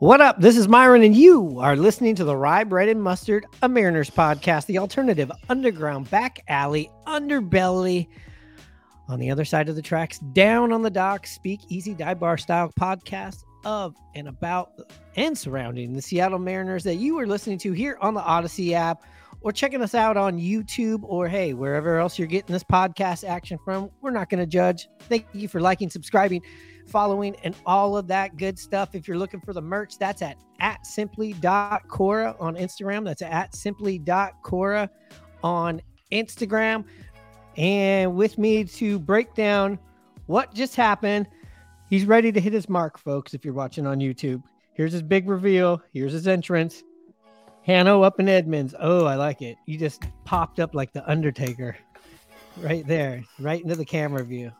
What 0.00 0.20
up? 0.20 0.40
This 0.40 0.56
is 0.56 0.68
Myron, 0.68 1.02
and 1.02 1.16
you 1.16 1.58
are 1.58 1.74
listening 1.74 2.14
to 2.14 2.24
the 2.24 2.36
Rye 2.36 2.62
Bread 2.62 2.88
and 2.88 3.02
Mustard, 3.02 3.46
a 3.62 3.68
Mariners 3.68 4.08
podcast, 4.08 4.66
the 4.66 4.78
alternative 4.78 5.32
underground 5.48 6.08
back 6.08 6.38
alley 6.46 6.88
underbelly 7.08 8.06
on 9.08 9.18
the 9.18 9.28
other 9.28 9.44
side 9.44 9.68
of 9.68 9.74
the 9.74 9.82
tracks, 9.82 10.20
down 10.20 10.72
on 10.72 10.82
the 10.82 10.90
dock, 10.90 11.26
speak 11.26 11.62
easy 11.68 11.94
dive 11.94 12.20
bar 12.20 12.38
style 12.38 12.72
podcast 12.78 13.42
of 13.64 13.96
and 14.14 14.28
about 14.28 14.70
and 15.16 15.36
surrounding 15.36 15.94
the 15.94 16.02
Seattle 16.02 16.38
Mariners 16.38 16.84
that 16.84 16.94
you 16.94 17.18
are 17.18 17.26
listening 17.26 17.58
to 17.58 17.72
here 17.72 17.98
on 18.00 18.14
the 18.14 18.22
Audacy 18.22 18.74
app 18.74 19.02
or 19.40 19.52
checking 19.52 19.82
us 19.82 19.94
out 19.94 20.16
on 20.16 20.38
YouTube 20.38 21.00
or 21.02 21.28
hey, 21.28 21.54
wherever 21.54 21.98
else 21.98 22.18
you're 22.18 22.28
getting 22.28 22.52
this 22.52 22.64
podcast 22.64 23.26
action 23.26 23.58
from. 23.64 23.90
We're 24.00 24.10
not 24.10 24.28
going 24.28 24.40
to 24.40 24.46
judge. 24.46 24.88
Thank 25.02 25.26
you 25.32 25.48
for 25.48 25.60
liking, 25.60 25.90
subscribing 25.90 26.42
following, 26.88 27.36
and 27.44 27.54
all 27.66 27.96
of 27.96 28.06
that 28.08 28.36
good 28.36 28.58
stuff. 28.58 28.94
If 28.94 29.06
you're 29.06 29.18
looking 29.18 29.40
for 29.40 29.52
the 29.52 29.60
merch, 29.60 29.98
that's 29.98 30.22
at, 30.22 30.38
at 30.60 30.84
simply.cora 30.86 32.36
on 32.40 32.56
Instagram. 32.56 33.04
That's 33.04 33.22
at 33.22 33.54
simply.cora 33.54 34.90
on 35.42 35.82
Instagram. 36.10 36.84
And 37.56 38.14
with 38.14 38.38
me 38.38 38.64
to 38.64 38.98
break 38.98 39.34
down 39.34 39.78
what 40.26 40.54
just 40.54 40.76
happened, 40.76 41.26
he's 41.88 42.04
ready 42.04 42.32
to 42.32 42.40
hit 42.40 42.52
his 42.52 42.68
mark, 42.68 42.98
folks. 42.98 43.34
If 43.34 43.44
you're 43.44 43.54
watching 43.54 43.86
on 43.86 43.98
YouTube, 43.98 44.42
here's 44.72 44.92
his 44.92 45.02
big 45.02 45.28
reveal. 45.28 45.82
Here's 45.92 46.12
his 46.12 46.26
entrance. 46.26 46.82
Hanno 47.68 48.00
up 48.00 48.18
in 48.18 48.30
Edmonds. 48.30 48.74
Oh, 48.80 49.04
I 49.04 49.16
like 49.16 49.42
it. 49.42 49.58
You 49.66 49.78
just 49.78 50.04
popped 50.24 50.58
up 50.58 50.74
like 50.74 50.94
the 50.94 51.08
Undertaker 51.08 51.76
right 52.62 52.84
there, 52.86 53.22
right 53.38 53.62
into 53.62 53.76
the 53.76 53.84
camera 53.84 54.24
view. 54.24 54.50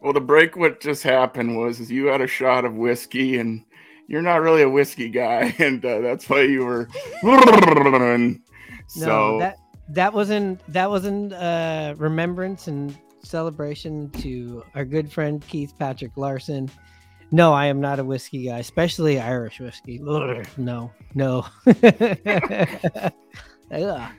Well, 0.00 0.12
the 0.12 0.20
break 0.20 0.56
what 0.56 0.80
just 0.80 1.02
happened 1.02 1.58
was 1.58 1.90
you 1.90 2.06
had 2.06 2.20
a 2.20 2.26
shot 2.28 2.64
of 2.64 2.74
whiskey 2.74 3.38
and 3.38 3.64
you're 4.06 4.22
not 4.22 4.42
really 4.42 4.62
a 4.62 4.70
whiskey 4.70 5.08
guy, 5.08 5.52
and 5.58 5.84
uh, 5.84 6.02
that's 6.02 6.28
why 6.28 6.42
you 6.42 6.64
were. 6.64 6.88
so 8.86 9.06
no, 9.06 9.38
that 9.40 9.56
that 9.88 10.12
wasn't 10.12 10.60
that 10.72 10.88
wasn't 10.88 11.32
uh, 11.32 11.94
remembrance 11.98 12.68
and 12.68 12.96
celebration 13.24 14.08
to 14.10 14.62
our 14.76 14.84
good 14.84 15.10
friend 15.10 15.44
Keith 15.48 15.74
Patrick 15.80 16.16
Larson. 16.16 16.70
No, 17.34 17.54
I 17.54 17.66
am 17.66 17.80
not 17.80 17.98
a 17.98 18.04
whiskey 18.04 18.44
guy, 18.44 18.58
especially 18.58 19.18
Irish 19.18 19.58
whiskey. 19.58 19.98
No, 20.58 20.92
no. 21.14 21.46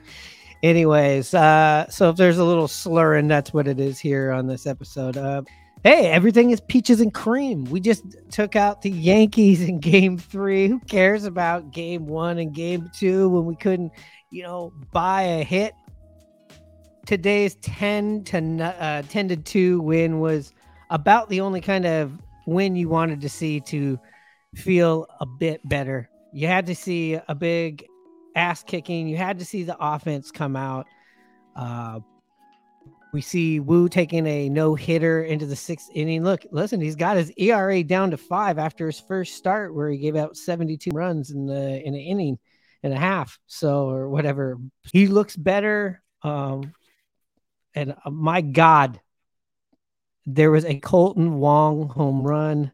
Anyways, 0.64 1.32
uh, 1.32 1.88
so 1.88 2.10
if 2.10 2.16
there's 2.16 2.38
a 2.38 2.44
little 2.44 2.66
slurring, 2.66 3.28
that's 3.28 3.54
what 3.54 3.68
it 3.68 3.78
is 3.78 4.00
here 4.00 4.32
on 4.32 4.48
this 4.48 4.66
episode. 4.66 5.16
Uh, 5.16 5.42
hey, 5.84 6.10
everything 6.10 6.50
is 6.50 6.60
peaches 6.62 7.00
and 7.00 7.14
cream. 7.14 7.64
We 7.66 7.78
just 7.78 8.02
took 8.32 8.56
out 8.56 8.82
the 8.82 8.90
Yankees 8.90 9.62
in 9.62 9.78
game 9.78 10.18
three. 10.18 10.66
Who 10.66 10.80
cares 10.80 11.24
about 11.24 11.70
game 11.70 12.06
one 12.06 12.38
and 12.38 12.52
game 12.52 12.90
two 12.92 13.28
when 13.28 13.44
we 13.44 13.54
couldn't, 13.54 13.92
you 14.30 14.42
know, 14.42 14.72
buy 14.90 15.22
a 15.22 15.44
hit? 15.44 15.72
Today's 17.06 17.54
10 17.56 18.24
to 18.24 18.64
uh, 18.64 19.02
10 19.02 19.28
to 19.28 19.36
2 19.36 19.80
win 19.82 20.18
was 20.18 20.52
about 20.90 21.28
the 21.28 21.40
only 21.42 21.60
kind 21.60 21.86
of 21.86 22.18
win 22.46 22.76
you 22.76 22.88
wanted 22.88 23.20
to 23.22 23.28
see 23.28 23.60
to 23.60 23.98
feel 24.54 25.06
a 25.20 25.26
bit 25.26 25.60
better. 25.68 26.08
You 26.32 26.46
had 26.46 26.66
to 26.66 26.74
see 26.74 27.14
a 27.14 27.34
big 27.34 27.86
ass 28.34 28.62
kicking. 28.62 29.08
You 29.08 29.16
had 29.16 29.38
to 29.38 29.44
see 29.44 29.62
the 29.62 29.76
offense 29.78 30.30
come 30.30 30.56
out. 30.56 30.86
Uh, 31.54 32.00
we 33.12 33.20
see 33.20 33.60
Woo 33.60 33.88
taking 33.88 34.26
a 34.26 34.48
no 34.48 34.74
hitter 34.74 35.22
into 35.22 35.46
the 35.46 35.54
sixth 35.54 35.88
inning. 35.94 36.24
Look, 36.24 36.44
listen, 36.50 36.80
he's 36.80 36.96
got 36.96 37.16
his 37.16 37.32
ERA 37.36 37.84
down 37.84 38.10
to 38.10 38.16
five 38.16 38.58
after 38.58 38.86
his 38.86 38.98
first 38.98 39.36
start, 39.36 39.72
where 39.72 39.88
he 39.88 39.98
gave 39.98 40.16
out 40.16 40.36
72 40.36 40.90
runs 40.92 41.30
in 41.30 41.46
the 41.46 41.80
in 41.80 41.94
an 41.94 42.00
inning 42.00 42.38
and 42.82 42.92
a 42.92 42.98
half. 42.98 43.38
So 43.46 43.88
or 43.88 44.08
whatever, 44.08 44.58
he 44.92 45.06
looks 45.06 45.36
better. 45.36 46.02
Um, 46.22 46.74
and 47.74 47.94
uh, 48.04 48.10
my 48.10 48.40
God, 48.40 49.00
there 50.26 50.50
was 50.50 50.64
a 50.64 50.80
Kolten 50.80 51.32
Wong 51.32 51.88
home 51.88 52.22
run. 52.22 52.72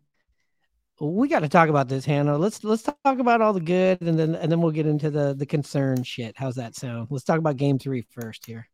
We 1.00 1.28
got 1.28 1.40
to 1.40 1.48
talk 1.48 1.68
about 1.70 1.88
this, 1.88 2.04
Hannah. 2.04 2.36
Let's 2.36 2.62
let's 2.62 2.82
talk 2.82 2.96
about 3.04 3.40
all 3.40 3.54
the 3.54 3.60
good, 3.60 4.02
and 4.02 4.18
then 4.18 4.34
and 4.34 4.52
then 4.52 4.60
we'll 4.60 4.70
get 4.70 4.86
into 4.86 5.10
the 5.10 5.34
the 5.34 5.46
concern 5.46 6.02
shit. 6.02 6.34
How's 6.36 6.56
that 6.56 6.74
sound? 6.74 7.08
Let's 7.10 7.24
talk 7.24 7.38
about 7.38 7.56
Game 7.56 7.78
Three 7.78 8.04
first 8.10 8.44
here. 8.44 8.68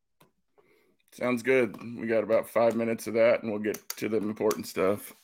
Sounds 1.13 1.43
good. 1.43 1.77
We 1.99 2.07
got 2.09 2.25
about 2.25 2.49
five 2.49 2.75
minutes 2.75 3.07
of 3.07 3.15
that, 3.15 3.43
and 3.43 3.53
we'll 3.53 3.61
get 3.61 3.89
to 3.97 4.09
the 4.09 4.19
important 4.19 4.67
stuff. 4.67 5.13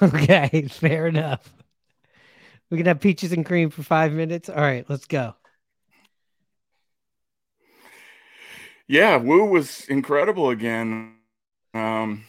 Okay, 0.00 0.66
fair 0.70 1.06
enough. 1.08 1.52
We 2.70 2.78
can 2.78 2.86
have 2.86 3.00
peaches 3.00 3.32
and 3.32 3.44
cream 3.44 3.68
for 3.68 3.82
five 3.82 4.12
minutes. 4.12 4.48
All 4.48 4.56
right, 4.56 4.88
let's 4.88 5.06
go. 5.06 5.34
Yeah, 8.86 9.16
Woo 9.16 9.44
was 9.44 9.84
incredible 9.88 10.48
again. 10.48 11.16
Um, 11.74 12.24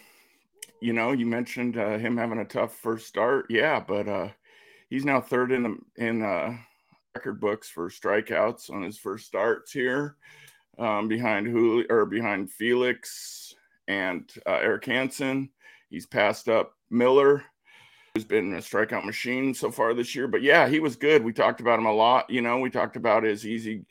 you 0.82 0.94
know, 0.94 1.12
you 1.12 1.26
mentioned 1.26 1.78
uh, 1.78 1.98
him 1.98 2.18
having 2.18 2.40
a 2.40 2.46
tough 2.46 2.76
first 2.76 3.08
start. 3.08 3.46
Yeah, 3.50 3.80
but 3.80 4.08
uh, 4.08 4.30
he's 4.90 5.06
now 5.06 5.22
third 5.22 5.52
in 5.52 5.64
the 5.64 5.78
in 5.98 6.22
uh, 6.24 6.58
record 7.16 7.40
books 7.40 7.70
for 7.70 7.90
strikeouts 7.90 8.70
on 8.70 8.84
his 8.84 8.98
first 8.98 9.26
starts 9.26 9.72
here 9.72 10.16
um, 10.78 11.08
behind 11.08 11.48
Julio 11.48 11.86
or 11.90 12.06
behind 12.06 12.52
Felix 12.52 13.54
and 13.88 14.30
uh, 14.48 14.60
Erik 14.62 14.86
Hanson. 14.86 15.50
He's 15.90 16.06
passed 16.06 16.48
up 16.48 16.74
Miller, 16.90 17.44
who's 18.14 18.24
been 18.24 18.54
a 18.54 18.58
strikeout 18.58 19.06
machine 19.06 19.54
so 19.54 19.72
far 19.72 19.94
this 19.94 20.16
year. 20.16 20.28
But 20.28 20.44
yeah, 20.44 20.68
he 20.68 20.80
was 20.80 20.96
good. 20.96 21.24
We 21.24 21.34
talked 21.34 21.62
about 21.62 21.80
him 21.80 21.88
a 21.88 21.94
lot. 21.94 22.30
You 22.30 22.42
know, 22.42 22.60
we 22.60 22.70
talked 22.70 22.96
about 22.96 23.24
his 23.24 23.46
easy 23.46 23.86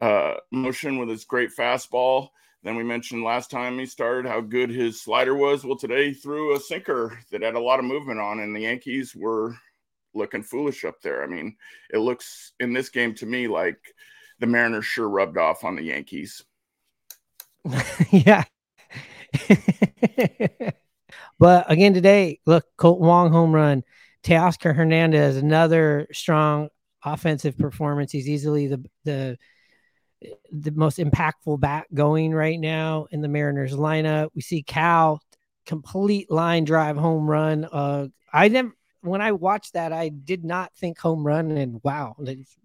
uh, 0.00 0.34
motion 0.50 0.98
with 0.98 1.08
his 1.08 1.24
great 1.24 1.50
fastball. 1.56 2.28
Then 2.62 2.76
we 2.76 2.84
mentioned 2.84 3.24
last 3.24 3.50
time 3.50 3.78
he 3.78 3.86
started 3.86 4.28
how 4.28 4.40
good 4.40 4.70
his 4.70 5.00
slider 5.00 5.34
was. 5.34 5.64
Well, 5.64 5.76
today 5.76 6.08
he 6.08 6.14
threw 6.14 6.54
a 6.54 6.60
sinker 6.60 7.18
that 7.30 7.42
had 7.42 7.54
a 7.54 7.60
lot 7.60 7.80
of 7.80 7.84
movement 7.84 8.20
on, 8.20 8.38
and 8.38 8.54
the 8.54 8.60
Yankees 8.60 9.16
were 9.16 9.56
looking 10.14 10.42
foolish 10.42 10.84
up 10.84 11.00
there. 11.02 11.24
I 11.24 11.26
mean, 11.26 11.56
it 11.92 11.98
looks 11.98 12.52
in 12.60 12.72
this 12.72 12.88
game 12.88 13.14
to 13.16 13.26
me 13.26 13.48
like 13.48 13.78
the 14.38 14.46
Mariners 14.46 14.84
sure 14.84 15.08
rubbed 15.08 15.38
off 15.38 15.64
on 15.64 15.74
the 15.74 15.82
Yankees. 15.82 16.44
yeah. 18.10 18.44
but 21.38 21.70
again 21.70 21.94
today, 21.94 22.38
look, 22.46 22.64
Colt 22.76 23.00
Wong 23.00 23.32
home 23.32 23.52
run, 23.52 23.82
Teoscar 24.22 24.74
Hernandez, 24.74 25.36
another 25.36 26.06
strong 26.12 26.68
offensive 27.04 27.58
performance. 27.58 28.12
He's 28.12 28.28
easily 28.28 28.68
the 28.68 28.84
the 29.04 29.38
the 30.50 30.70
most 30.72 30.98
impactful 30.98 31.60
bat 31.60 31.86
going 31.94 32.32
right 32.32 32.58
now 32.58 33.06
in 33.10 33.20
the 33.20 33.28
Mariners 33.28 33.72
lineup. 33.72 34.28
We 34.34 34.42
see 34.42 34.62
Cal 34.62 35.20
complete 35.66 36.30
line 36.30 36.64
drive 36.64 36.96
home 36.96 37.28
run. 37.28 37.66
Uh, 37.70 38.08
I 38.32 38.48
never 38.48 38.72
when 39.02 39.20
I 39.20 39.32
watched 39.32 39.72
that, 39.72 39.92
I 39.92 40.10
did 40.10 40.44
not 40.44 40.72
think 40.76 40.98
home 40.98 41.26
run, 41.26 41.50
and 41.50 41.80
wow, 41.82 42.16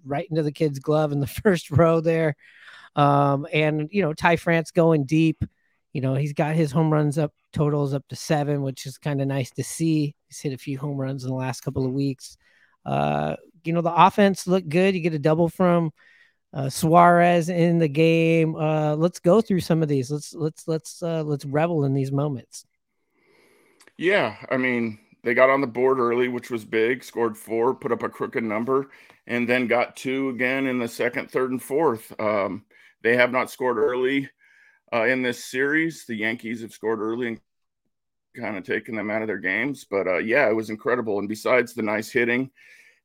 right 0.05 0.27
into 0.29 0.43
the 0.43 0.51
kid's 0.51 0.79
glove 0.79 1.11
in 1.11 1.19
the 1.19 1.27
first 1.43 1.71
row 1.71 1.99
there. 1.99 2.35
Um, 2.95 3.47
and 3.51 3.89
you 3.91 4.01
know, 4.01 4.13
Ty 4.13 4.37
France 4.37 4.71
going 4.71 5.05
deep. 5.05 5.43
You 5.93 6.01
know, 6.01 6.13
he's 6.13 6.33
got 6.33 6.55
his 6.55 6.71
home 6.71 6.93
runs 6.93 7.17
up 7.17 7.33
totals 7.53 7.93
up 7.93 8.07
to 8.09 8.15
seven, 8.15 8.61
which 8.61 8.85
is 8.85 8.97
kind 8.99 9.19
of 9.19 9.27
nice 9.27 9.49
to 9.51 9.63
see. 9.63 10.15
He's 10.27 10.39
hit 10.39 10.53
a 10.53 10.57
few 10.57 10.77
home 10.77 10.97
runs 10.97 11.23
in 11.23 11.29
the 11.29 11.35
last 11.35 11.61
couple 11.61 11.85
of 11.85 11.91
weeks. 11.91 12.37
Uh, 12.85 13.35
you 13.63 13.73
know, 13.73 13.81
the 13.81 13.93
offense 13.93 14.45
looked 14.45 14.69
good. 14.69 14.93
You 14.93 15.01
get 15.01 15.13
a 15.13 15.19
double 15.19 15.49
from 15.49 15.91
uh, 16.53 16.69
Suarez 16.69 17.49
in 17.49 17.77
the 17.77 17.87
game. 17.87 18.55
Uh, 18.55 18.95
let's 18.95 19.19
go 19.19 19.41
through 19.41 19.59
some 19.59 19.83
of 19.83 19.89
these. 19.89 20.11
Let's 20.11 20.33
let's 20.33 20.67
let's 20.67 21.03
uh, 21.03 21.23
let's 21.23 21.45
revel 21.45 21.85
in 21.85 21.93
these 21.93 22.11
moments. 22.11 22.65
Yeah, 23.97 24.35
I 24.51 24.57
mean, 24.57 24.99
they 25.23 25.33
got 25.33 25.49
on 25.49 25.61
the 25.61 25.67
board 25.67 25.99
early, 25.99 26.27
which 26.27 26.51
was 26.51 26.63
big, 26.63 27.03
scored 27.03 27.37
four, 27.37 27.73
put 27.73 27.91
up 27.91 28.03
a 28.03 28.09
crooked 28.09 28.43
number, 28.43 28.91
and 29.25 29.49
then 29.49 29.67
got 29.67 29.95
two 29.95 30.29
again 30.29 30.67
in 30.67 30.79
the 30.79 30.87
second, 30.87 31.31
third, 31.31 31.51
and 31.51 31.61
fourth. 31.61 32.13
Um, 32.19 32.65
they 33.03 33.15
have 33.15 33.31
not 33.31 33.49
scored 33.49 33.77
early 33.77 34.29
uh, 34.93 35.05
in 35.05 35.21
this 35.21 35.43
series. 35.43 36.05
The 36.05 36.15
Yankees 36.15 36.61
have 36.61 36.71
scored 36.71 36.99
early 36.99 37.27
and 37.27 37.41
kind 38.35 38.57
of 38.57 38.63
taken 38.63 38.95
them 38.95 39.09
out 39.09 39.21
of 39.21 39.27
their 39.27 39.39
games. 39.39 39.85
But 39.89 40.07
uh, 40.07 40.17
yeah, 40.19 40.47
it 40.49 40.55
was 40.55 40.69
incredible. 40.69 41.19
And 41.19 41.27
besides 41.27 41.73
the 41.73 41.81
nice 41.81 42.09
hitting, 42.09 42.51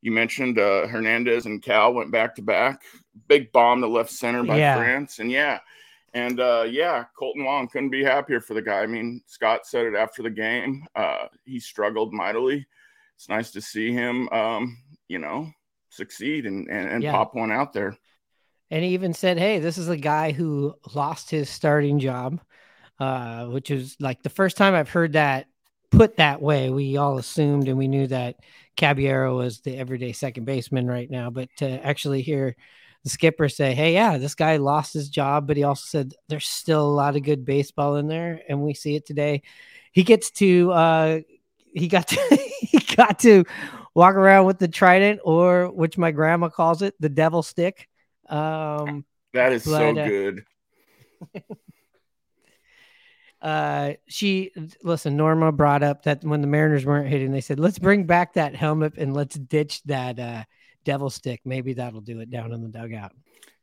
you 0.03 0.11
mentioned 0.11 0.59
uh, 0.59 0.85
Hernandez 0.85 1.45
and 1.45 1.63
Cal 1.63 1.93
went 1.93 2.11
back 2.11 2.35
to 2.35 2.41
back. 2.41 2.81
Big 3.29 3.53
bomb 3.53 3.79
to 3.79 3.87
left 3.87 4.11
center 4.11 4.43
by 4.43 4.57
yeah. 4.57 4.75
France. 4.75 5.19
And 5.19 5.31
yeah, 5.31 5.59
and 6.13 6.41
uh, 6.41 6.65
yeah, 6.69 7.05
Kolten 7.17 7.45
Wong 7.45 7.69
couldn't 7.69 7.89
be 7.89 8.03
happier 8.03 8.41
for 8.41 8.53
the 8.53 8.61
guy. 8.61 8.81
I 8.81 8.85
mean, 8.85 9.21
Scott 9.27 9.65
said 9.65 9.85
it 9.85 9.95
after 9.95 10.21
the 10.21 10.29
game. 10.29 10.85
Uh, 10.93 11.27
he 11.45 11.57
struggled 11.57 12.13
mightily. 12.13 12.67
It's 13.15 13.29
nice 13.29 13.51
to 13.51 13.61
see 13.61 13.93
him, 13.93 14.27
um, 14.33 14.77
you 15.07 15.19
know, 15.19 15.49
succeed 15.89 16.47
and, 16.47 16.67
and, 16.67 16.89
and 16.89 17.01
yeah. 17.01 17.13
pop 17.13 17.33
one 17.33 17.51
out 17.51 17.71
there. 17.71 17.97
And 18.69 18.83
he 18.83 18.89
even 18.95 19.13
said, 19.13 19.37
"Hey, 19.37 19.59
this 19.59 19.77
is 19.77 19.87
a 19.87 19.95
guy 19.95 20.33
who 20.33 20.75
lost 20.93 21.29
his 21.29 21.49
starting 21.49 21.99
job, 21.99 22.41
uh, 22.99 23.45
which 23.45 23.71
is 23.71 23.95
like 24.01 24.21
the 24.21 24.29
first 24.29 24.57
time 24.57 24.73
I've 24.73 24.89
heard 24.89 25.13
that 25.13 25.47
put 25.97 26.17
that 26.17 26.41
way. 26.41 26.69
We 26.69 26.97
all 26.97 27.17
assumed 27.17 27.67
and 27.67 27.77
we 27.77 27.87
knew 27.87 28.07
that 28.07 28.37
Caballero 28.75 29.37
was 29.37 29.61
the 29.61 29.77
everyday 29.77 30.11
second 30.13 30.45
baseman 30.45 30.87
right 30.87 31.09
now, 31.09 31.29
but 31.29 31.49
to 31.57 31.85
actually 31.85 32.21
hear." 32.21 32.55
the 33.03 33.09
skipper 33.09 33.49
say, 33.49 33.73
Hey, 33.73 33.93
yeah, 33.93 34.17
this 34.17 34.35
guy 34.35 34.57
lost 34.57 34.93
his 34.93 35.09
job, 35.09 35.45
but 35.45 35.57
he 35.57 35.63
also 35.63 35.85
said 35.85 36.13
there's 36.29 36.47
still 36.47 36.81
a 36.81 36.89
lot 36.95 37.15
of 37.15 37.23
good 37.23 37.45
baseball 37.45 37.97
in 37.97 38.07
there. 38.07 38.41
And 38.47 38.61
we 38.61 38.73
see 38.73 38.95
it 38.95 39.05
today. 39.05 39.43
He 39.91 40.03
gets 40.03 40.31
to, 40.31 40.71
uh, 40.71 41.19
he 41.73 41.87
got 41.87 42.07
to, 42.07 42.37
he 42.61 42.79
got 42.95 43.19
to 43.19 43.43
walk 43.93 44.15
around 44.15 44.45
with 44.45 44.57
the 44.57 44.67
trident 44.67 45.19
or 45.23 45.69
which 45.69 45.97
my 45.97 46.11
grandma 46.11 46.49
calls 46.49 46.81
it, 46.81 46.95
the 46.99 47.09
devil 47.09 47.43
stick. 47.43 47.89
Um, 48.29 49.05
that 49.33 49.51
is 49.51 49.65
but, 49.65 49.71
so 49.71 49.89
uh, 49.89 50.07
good. 50.07 50.45
uh, 53.43 53.93
she 54.07 54.51
listen. 54.81 55.15
Norma 55.15 55.51
brought 55.51 55.83
up 55.83 56.03
that 56.03 56.23
when 56.23 56.41
the 56.41 56.47
Mariners 56.47 56.85
weren't 56.85 57.09
hitting, 57.09 57.31
they 57.31 57.41
said, 57.41 57.59
"Let's 57.59 57.77
bring 57.77 58.05
back 58.05 58.33
that 58.33 58.55
helmet 58.55 58.93
and 58.97 59.13
let's 59.13 59.35
ditch 59.35 59.83
that 59.83 60.17
uh, 60.17 60.43
devil 60.83 61.09
stick. 61.09 61.41
Maybe 61.45 61.73
that'll 61.73 62.01
do 62.01 62.19
it 62.19 62.29
down 62.29 62.53
in 62.53 62.61
the 62.61 62.69
dugout. 62.69 63.11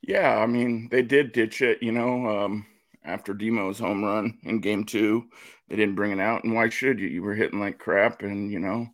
Yeah, 0.03 0.39
I 0.39 0.47
mean, 0.47 0.89
they 0.91 1.03
did 1.03 1.33
ditch 1.33 1.63
it, 1.63 1.83
you 1.83 1.93
know, 1.93 2.27
um, 2.27 2.67
after 3.05 3.35
Demo's 3.35 3.79
home 3.79 4.05
run 4.05 4.39
in 4.45 4.61
game 4.61 4.85
two. 4.85 5.25
They 5.69 5.77
didn't 5.77 5.95
bring 5.95 6.13
it 6.13 6.21
out. 6.21 6.45
And 6.45 6.55
why 6.55 6.69
should 6.69 6.99
you? 6.99 7.09
You 7.09 7.23
were 7.23 7.35
hitting 7.35 7.61
like 7.61 7.79
crap 7.79 8.23
and, 8.23 8.51
you 8.51 8.59
know, 8.59 8.89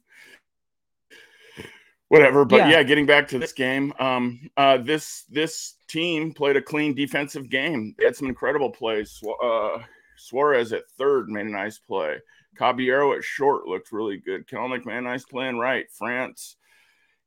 whatever. 2.09 2.45
But 2.45 2.57
yeah, 2.57 2.69
yeah 2.69 2.83
getting 2.83 3.07
back 3.07 3.29
to 3.29 3.39
this 3.39 3.53
game, 3.53 3.93
um, 3.99 4.51
uh, 4.57 4.79
this 4.79 5.25
this 5.31 5.75
team 5.89 6.33
played 6.33 6.57
a 6.57 6.63
clean 6.63 6.95
defensive 6.95 7.49
game. 7.49 7.95
They 7.99 8.05
had 8.05 8.17
some 8.17 8.29
incredible 8.29 8.71
plays. 8.71 9.23
Uh, 9.43 9.79
Suarez 10.17 10.73
at 10.73 10.89
third 10.99 11.29
made 11.29 11.47
a 11.47 11.51
nice 11.51 11.79
play. 11.79 12.17
Caballero 12.57 13.15
at 13.15 13.25
short 13.25 13.67
looked 13.67 13.93
really 13.93 14.17
good. 14.19 14.47
Kelenic 14.47 14.87
made 14.87 14.99
a 14.99 15.03
nice 15.03 15.25
play 15.25 15.49
and 15.49 15.61
right. 15.61 15.87
France 15.91 16.57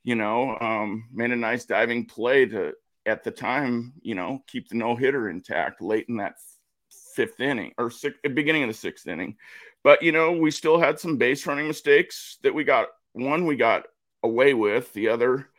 you 0.04 0.16
know, 0.16 0.58
um, 0.60 1.08
made 1.12 1.32
a 1.32 1.36
nice 1.36 1.66
diving 1.66 2.06
play 2.06 2.46
to, 2.46 2.74
at 3.06 3.24
the 3.24 3.32
time, 3.32 3.94
you 4.02 4.16
know, 4.16 4.44
keep 4.48 4.68
the 4.70 4.76
no 4.76 4.96
hitter 4.96 5.30
intact 5.30 5.82
late 5.82 6.06
in 6.10 6.18
that 6.18 6.36
fifth 7.16 7.40
inning 7.40 7.74
or 7.78 7.92
sixth, 7.92 8.20
beginning 8.34 8.64
of 8.64 8.70
the 8.70 8.74
sixth 8.74 9.08
inning. 9.08 9.36
But, 9.84 10.02
you 10.02 10.12
know, 10.12 10.32
we 10.32 10.52
still 10.52 10.80
had 10.80 11.00
some 11.00 11.18
base 11.18 11.46
running 11.46 11.68
mistakes 11.68 12.38
that 12.44 12.54
we 12.54 12.64
got. 12.64 12.88
One 13.14 13.46
we 13.46 13.56
got 13.56 13.84
away 14.24 14.54
with, 14.54 14.94
the 14.94 15.10
other, 15.10 15.50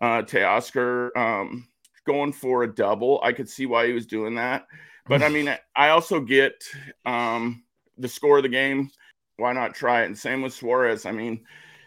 uh, 0.00 0.22
Teoscar 0.22 1.16
um, 1.16 1.68
going 2.06 2.32
for 2.32 2.62
a 2.62 2.74
double. 2.74 3.20
I 3.22 3.32
could 3.32 3.48
see 3.48 3.66
why 3.66 3.86
he 3.86 3.92
was 3.92 4.06
doing 4.06 4.34
that. 4.36 4.66
But 5.08 5.22
I 5.22 5.28
mean, 5.28 5.54
I 5.74 5.88
also 5.88 6.20
get 6.20 6.62
um, 7.04 7.64
the 7.96 8.08
score 8.08 8.38
of 8.38 8.42
the 8.42 8.48
game. 8.48 8.90
Why 9.36 9.52
not 9.52 9.74
try 9.74 10.02
it? 10.02 10.06
And 10.06 10.18
same 10.18 10.42
with 10.42 10.52
Suarez. 10.52 11.06
I 11.06 11.12
mean, 11.12 11.44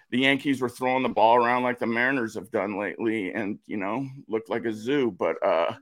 the 0.10 0.20
Yankees 0.20 0.62
were 0.62 0.70
throwing 0.70 1.04
the 1.04 1.10
ball 1.10 1.36
around 1.36 1.64
like 1.64 1.80
the 1.80 1.88
Mariners 1.88 2.36
have 2.36 2.52
done 2.52 2.80
lately, 2.80 3.34
and 3.34 3.60
you 3.66 3.78
know, 3.78 4.08
looked 4.28 4.50
like 4.50 4.66
a 4.66 4.74
zoo. 4.74 5.12
But 5.12 5.36
uh, 5.46 5.74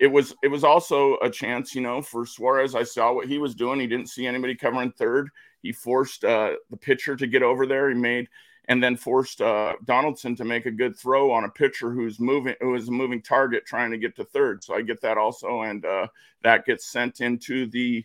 it 0.00 0.08
was 0.08 0.34
it 0.42 0.48
was 0.48 0.64
also 0.64 1.16
a 1.22 1.30
chance, 1.30 1.74
you 1.74 1.80
know, 1.80 2.02
for 2.02 2.26
Suarez. 2.26 2.74
I 2.74 2.82
saw 2.82 3.12
what 3.12 3.28
he 3.28 3.38
was 3.38 3.54
doing. 3.54 3.80
He 3.80 3.86
didn't 3.86 4.10
see 4.10 4.26
anybody 4.26 4.54
covering 4.54 4.92
third. 4.92 5.30
He 5.62 5.72
forced 5.72 6.24
uh, 6.24 6.52
the 6.70 6.76
pitcher 6.76 7.16
to 7.16 7.26
get 7.26 7.42
over 7.42 7.66
there. 7.66 7.88
He 7.88 7.94
made 7.94 8.28
and 8.68 8.82
then 8.82 8.96
forced 8.96 9.40
uh, 9.40 9.74
Donaldson 9.84 10.34
to 10.36 10.44
make 10.44 10.66
a 10.66 10.70
good 10.70 10.98
throw 10.98 11.30
on 11.30 11.44
a 11.44 11.48
pitcher 11.48 11.90
who's 11.90 12.18
moving, 12.18 12.54
who 12.60 12.74
is 12.74 12.88
a 12.88 12.92
moving 12.92 13.22
target 13.22 13.64
trying 13.64 13.90
to 13.92 13.98
get 13.98 14.16
to 14.16 14.24
third. 14.24 14.64
So 14.64 14.74
I 14.74 14.82
get 14.82 15.00
that 15.02 15.18
also, 15.18 15.62
and 15.62 15.84
uh, 15.84 16.08
that 16.42 16.66
gets 16.66 16.86
sent 16.86 17.20
into 17.20 17.66
the 17.66 18.04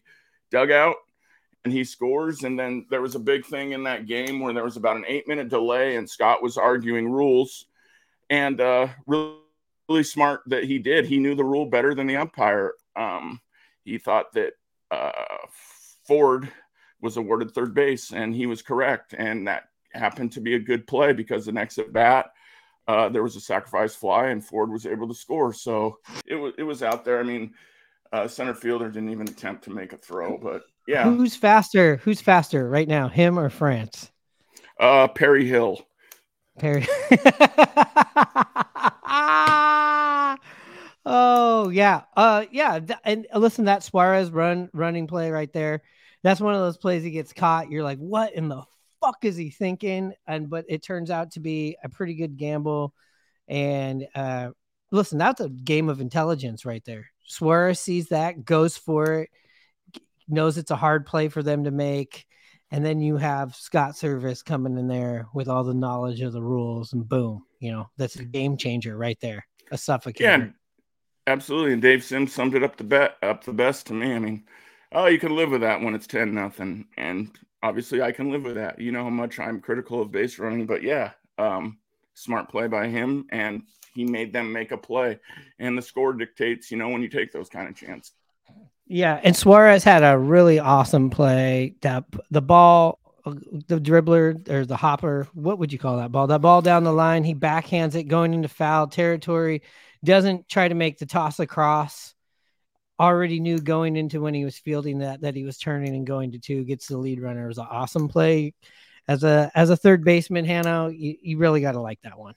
dugout 0.52 0.96
and 1.64 1.74
he 1.74 1.84
scores. 1.84 2.44
And 2.44 2.60
then 2.60 2.86
there 2.90 3.02
was 3.02 3.16
a 3.16 3.20
big 3.20 3.46
thing 3.46 3.72
in 3.72 3.84
that 3.84 4.08
game 4.08 4.40
where 4.40 4.54
there 4.54 4.64
was 4.64 4.78
about 4.78 4.98
an 4.98 5.06
eight 5.08 5.28
minute 5.28 5.50
delay, 5.50 5.96
and 5.96 6.10
Scott 6.10 6.44
was 6.44 6.58
arguing 6.58 7.12
rules. 7.12 7.66
And 8.30 8.62
uh, 8.62 8.88
really, 9.08 9.36
really 9.90 10.04
smart 10.04 10.42
that 10.48 10.64
he 10.64 10.80
did. 10.80 11.06
He 11.06 11.20
knew 11.20 11.36
the 11.36 11.44
rule 11.44 11.66
better 11.66 11.94
than 11.94 12.08
the 12.08 12.18
umpire. 12.18 12.74
Um, 12.96 13.42
he 13.84 13.98
thought 13.98 14.32
that 14.34 14.54
uh, 14.90 15.12
Ford 16.08 16.50
was 17.02 17.18
awarded 17.18 17.52
third 17.52 17.74
base, 17.74 18.12
and 18.12 18.34
he 18.34 18.46
was 18.46 18.62
correct. 18.62 19.14
And 19.18 19.48
that 19.48 19.70
happened 19.94 20.32
to 20.34 20.42
be 20.42 20.56
a 20.56 20.60
good 20.60 20.88
play 20.88 21.14
because 21.14 21.46
the 21.46 21.52
next 21.52 21.78
at 21.78 21.94
bat, 21.94 22.28
uh, 22.88 23.10
there 23.10 23.24
was 23.24 23.36
a 23.36 23.42
sacrifice 23.42 23.96
fly, 23.96 24.28
and 24.28 24.44
Ford 24.44 24.72
was 24.72 24.86
able 24.86 25.08
to 25.08 25.14
score. 25.14 25.54
So 25.54 26.00
it 26.26 26.36
was 26.36 26.54
it 26.58 26.64
was 26.64 26.84
out 26.84 27.06
there. 27.06 27.20
I 27.20 27.24
mean, 27.24 27.54
uh, 28.12 28.28
center 28.28 28.54
fielder 28.54 28.90
didn't 28.90 29.12
even 29.12 29.28
attempt 29.28 29.64
to 29.66 29.70
make 29.70 29.94
a 29.94 29.98
throw, 29.98 30.38
but 30.38 30.64
yeah. 30.88 31.04
Who's 31.04 31.36
faster? 31.36 31.98
Who's 31.98 32.22
faster 32.22 32.70
right 32.70 32.88
now, 32.88 33.08
him 33.08 33.38
or 33.40 33.50
France? 33.50 34.12
Uh, 34.80 35.08
Perry 35.08 35.46
Hill. 35.48 35.80
Perry. 36.60 36.86
oh 41.06 41.70
yeah, 41.70 42.02
uh, 42.18 42.46
yeah. 42.52 42.80
And 43.06 43.28
listen, 43.34 43.66
that 43.66 43.84
Suarez 43.84 44.32
run 44.32 44.70
running 44.74 45.08
play 45.08 45.32
right 45.32 45.52
there. 45.54 45.84
That's 46.24 46.42
one 46.42 46.54
of 46.54 46.62
those 46.62 46.78
plays 46.78 47.04
he 47.04 47.12
gets 47.12 47.34
caught. 47.34 47.72
You're 47.72 47.84
like, 47.84 48.00
what 48.00 48.34
in 48.34 48.48
the 48.50 48.64
fuck 49.02 49.24
is 49.24 49.36
he 49.36 49.50
thinking? 49.50 50.14
And 50.28 50.50
but 50.50 50.66
it 50.70 50.84
turns 50.84 51.12
out 51.12 51.32
to 51.32 51.40
be 51.40 51.78
a 51.84 51.90
pretty 51.90 52.14
good 52.14 52.38
gamble. 52.38 52.94
And 53.48 54.08
uh, 54.16 54.52
listen, 54.92 55.18
that's 55.18 55.42
a 55.42 55.50
game 55.50 55.90
of 55.90 56.00
intelligence 56.00 56.66
right 56.66 56.84
there. 56.86 57.08
Suarez 57.26 57.80
sees 57.80 58.10
that, 58.10 58.46
goes 58.46 58.78
for 58.78 59.22
it 59.22 59.30
knows 60.32 60.58
it's 60.58 60.72
a 60.72 60.76
hard 60.76 61.06
play 61.06 61.28
for 61.28 61.44
them 61.44 61.66
to 61.66 61.72
make. 61.72 62.26
And 62.72 62.86
then 62.86 63.02
you 63.02 63.18
have 63.18 63.54
Scott 63.54 63.92
Servais 63.94 64.46
coming 64.46 64.78
in 64.78 64.88
there 64.88 65.28
with 65.34 65.50
all 65.50 65.64
the 65.64 65.74
knowledge 65.74 66.22
of 66.22 66.32
the 66.32 66.42
rules, 66.42 66.94
and 66.94 67.08
boom, 67.08 67.44
you 67.60 67.72
know, 67.72 67.90
that's 67.98 68.16
a 68.16 68.24
game 68.24 68.56
changer 68.56 68.98
right 68.98 69.20
there. 69.20 69.46
A 69.72 69.76
suffocator. 69.76 70.20
Yeah, 70.22 70.48
absolutely. 71.28 71.74
And 71.74 71.82
Dave 71.82 72.04
Sims 72.04 72.32
summed 72.34 72.56
it 72.56 72.64
up 72.64 72.78
the 72.78 72.86
bet 72.86 73.18
up 73.22 73.44
the 73.44 73.52
best 73.52 73.88
to 73.88 73.94
me. 73.94 74.14
I 74.14 74.20
mean, 74.20 74.46
oh, 74.94 75.08
you 75.08 75.20
can 75.20 75.36
live 75.36 75.52
with 75.52 75.62
that 75.62 75.82
when 75.82 75.96
it's 75.96 76.08
10 76.08 76.34
nothing. 76.34 76.88
And 76.96 77.38
obviously 77.64 78.02
I 78.02 78.12
can 78.12 78.32
live 78.32 78.44
with 78.44 78.56
that. 78.56 78.80
You 78.80 78.92
know 78.92 79.04
how 79.04 79.10
much 79.10 79.40
I'm 79.40 79.60
critical 79.60 80.02
of 80.02 80.12
base 80.12 80.40
running, 80.40 80.66
but 80.66 80.84
yeah, 80.84 81.12
um, 81.38 81.78
smart 82.14 82.50
play 82.50 82.68
by 82.68 82.88
him 82.88 83.26
and 83.32 83.64
he 83.94 84.06
made 84.06 84.34
them 84.34 84.52
make 84.52 84.72
a 84.72 84.78
play. 84.78 85.20
And 85.60 85.78
the 85.78 85.82
score 85.82 86.14
dictates, 86.14 86.72
you 86.72 86.78
know, 86.78 86.90
when 86.90 87.02
you 87.02 87.10
take 87.10 87.32
those 87.32 87.50
kind 87.50 87.68
of 87.68 87.76
chances. 87.76 88.14
Yeah, 88.88 89.20
and 89.24 89.36
Suarez 89.36 89.84
had 89.84 90.04
a 90.04 90.18
really 90.18 90.60
awesome 90.60 91.10
play. 91.10 91.76
That 91.82 92.04
the 92.30 92.42
ball, 92.42 93.00
the 93.26 93.80
dribbler 93.80 94.50
or 94.50 94.66
the 94.66 94.76
hopper, 94.76 95.28
what 95.34 95.60
would 95.60 95.72
you 95.72 95.80
call 95.80 95.98
that 95.98 96.12
ball? 96.12 96.28
That 96.28 96.42
ball 96.42 96.62
down 96.62 96.84
the 96.84 96.92
line, 96.92 97.24
he 97.24 97.34
backhands 97.34 97.96
it 97.96 98.04
going 98.04 98.34
into 98.34 98.50
foul 98.50 98.88
territory. 98.88 99.62
Doesn't 100.04 100.50
try 100.50 100.68
to 100.68 100.76
make 100.76 100.98
the 100.98 101.06
toss 101.06 101.40
across. 101.40 102.14
Already 103.02 103.40
knew 103.40 103.60
going 103.60 103.96
into 103.96 104.22
when 104.22 104.34
he 104.34 104.46
was 104.46 104.58
fielding 104.58 105.00
that 105.00 105.22
that 105.22 105.36
he 105.36 105.44
was 105.44 105.58
turning 105.58 105.96
and 105.96 106.06
going 106.06 106.32
to 106.34 106.40
two. 106.40 106.64
Gets 106.64 106.88
the 106.88 106.98
lead 106.98 107.20
runner. 107.20 107.46
It 107.46 107.48
was 107.48 107.58
an 107.58 107.68
awesome 107.70 108.08
play. 108.08 108.54
As 109.08 109.24
a 109.24 109.52
as 109.56 109.72
a 109.72 109.78
third 109.78 110.04
baseman, 110.04 110.46
Hanno, 110.46 110.88
you, 110.88 111.16
you 111.22 111.38
really 111.38 111.62
got 111.62 111.72
to 111.72 111.82
like 111.82 112.00
that 112.04 112.20
one 112.20 112.36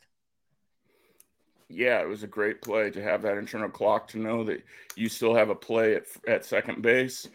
yeah, 1.75 2.01
it 2.01 2.09
was 2.09 2.23
a 2.23 2.29
great 2.29 2.63
play 2.63 2.91
to 2.91 3.03
have 3.03 3.23
that 3.23 3.37
internal 3.37 3.69
clock 3.69 4.09
to 4.09 4.19
know 4.19 4.45
that 4.45 4.63
you 4.97 5.09
still 5.09 5.35
have 5.35 5.51
a 5.51 5.55
play 5.55 5.97
at, 5.97 6.05
at 6.27 6.45
second 6.45 6.83
base. 6.83 7.29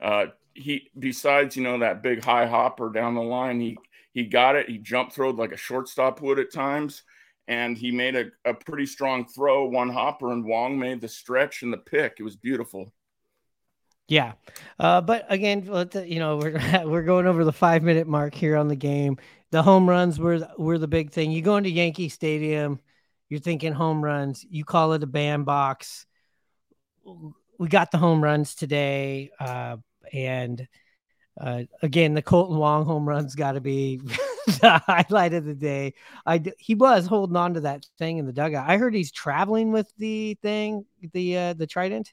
Uh, 0.00 0.26
he 0.54 0.90
besides 0.98 1.56
you 1.56 1.62
know 1.62 1.78
that 1.78 2.02
big 2.02 2.22
high 2.22 2.46
hopper 2.46 2.90
down 2.90 3.14
the 3.14 3.22
line, 3.22 3.60
he 3.60 3.78
he 4.12 4.24
got 4.24 4.56
it. 4.56 4.68
He 4.68 4.78
jump 4.78 5.12
throwed 5.12 5.36
like 5.36 5.52
a 5.52 5.56
shortstop 5.56 6.20
would 6.20 6.38
at 6.38 6.52
times, 6.52 7.02
and 7.48 7.76
he 7.76 7.90
made 7.90 8.16
a, 8.16 8.26
a 8.44 8.54
pretty 8.54 8.86
strong 8.86 9.26
throw, 9.26 9.66
one 9.66 9.90
hopper, 9.90 10.32
and 10.32 10.44
Wong 10.44 10.78
made 10.78 11.00
the 11.00 11.08
stretch 11.08 11.62
and 11.62 11.72
the 11.72 11.78
pick. 11.78 12.14
It 12.18 12.22
was 12.22 12.36
beautiful. 12.36 12.92
Yeah, 14.06 14.32
uh, 14.78 15.00
but 15.00 15.24
again, 15.30 15.62
you 16.06 16.18
know 16.18 16.36
we're 16.36 16.82
we're 16.86 17.02
going 17.02 17.26
over 17.26 17.44
the 17.44 17.52
five 17.52 17.82
minute 17.82 18.06
mark 18.06 18.34
here 18.34 18.56
on 18.56 18.68
the 18.68 18.76
game 18.76 19.18
the 19.54 19.62
home 19.62 19.88
runs 19.88 20.18
were 20.18 20.48
were 20.58 20.78
the 20.78 20.88
big 20.88 21.12
thing. 21.12 21.30
You 21.30 21.40
go 21.40 21.56
into 21.56 21.70
Yankee 21.70 22.08
Stadium, 22.08 22.80
you're 23.28 23.38
thinking 23.38 23.72
home 23.72 24.02
runs. 24.02 24.44
You 24.50 24.64
call 24.64 24.94
it 24.94 25.04
a 25.04 25.06
bandbox. 25.06 26.06
We 27.56 27.68
got 27.68 27.92
the 27.92 27.98
home 27.98 28.20
runs 28.20 28.56
today, 28.56 29.30
uh, 29.38 29.76
and 30.12 30.66
uh, 31.40 31.62
again, 31.82 32.14
the 32.14 32.22
Kolten 32.22 32.58
Wong 32.58 32.84
home 32.84 33.08
run's 33.08 33.36
got 33.36 33.52
to 33.52 33.60
be 33.60 34.00
the 34.60 34.82
highlight 34.86 35.34
of 35.34 35.44
the 35.44 35.54
day. 35.54 35.94
I 36.26 36.42
he 36.58 36.74
was 36.74 37.06
holding 37.06 37.36
on 37.36 37.54
to 37.54 37.60
that 37.60 37.86
thing 37.98 38.18
in 38.18 38.26
the 38.26 38.32
dugout. 38.32 38.68
I 38.68 38.76
heard 38.76 38.94
he's 38.94 39.12
traveling 39.12 39.72
with 39.72 39.92
the 39.96 40.34
thing, 40.42 40.84
the 41.12 41.38
uh, 41.38 41.52
the 41.54 41.66
Trident. 41.66 42.12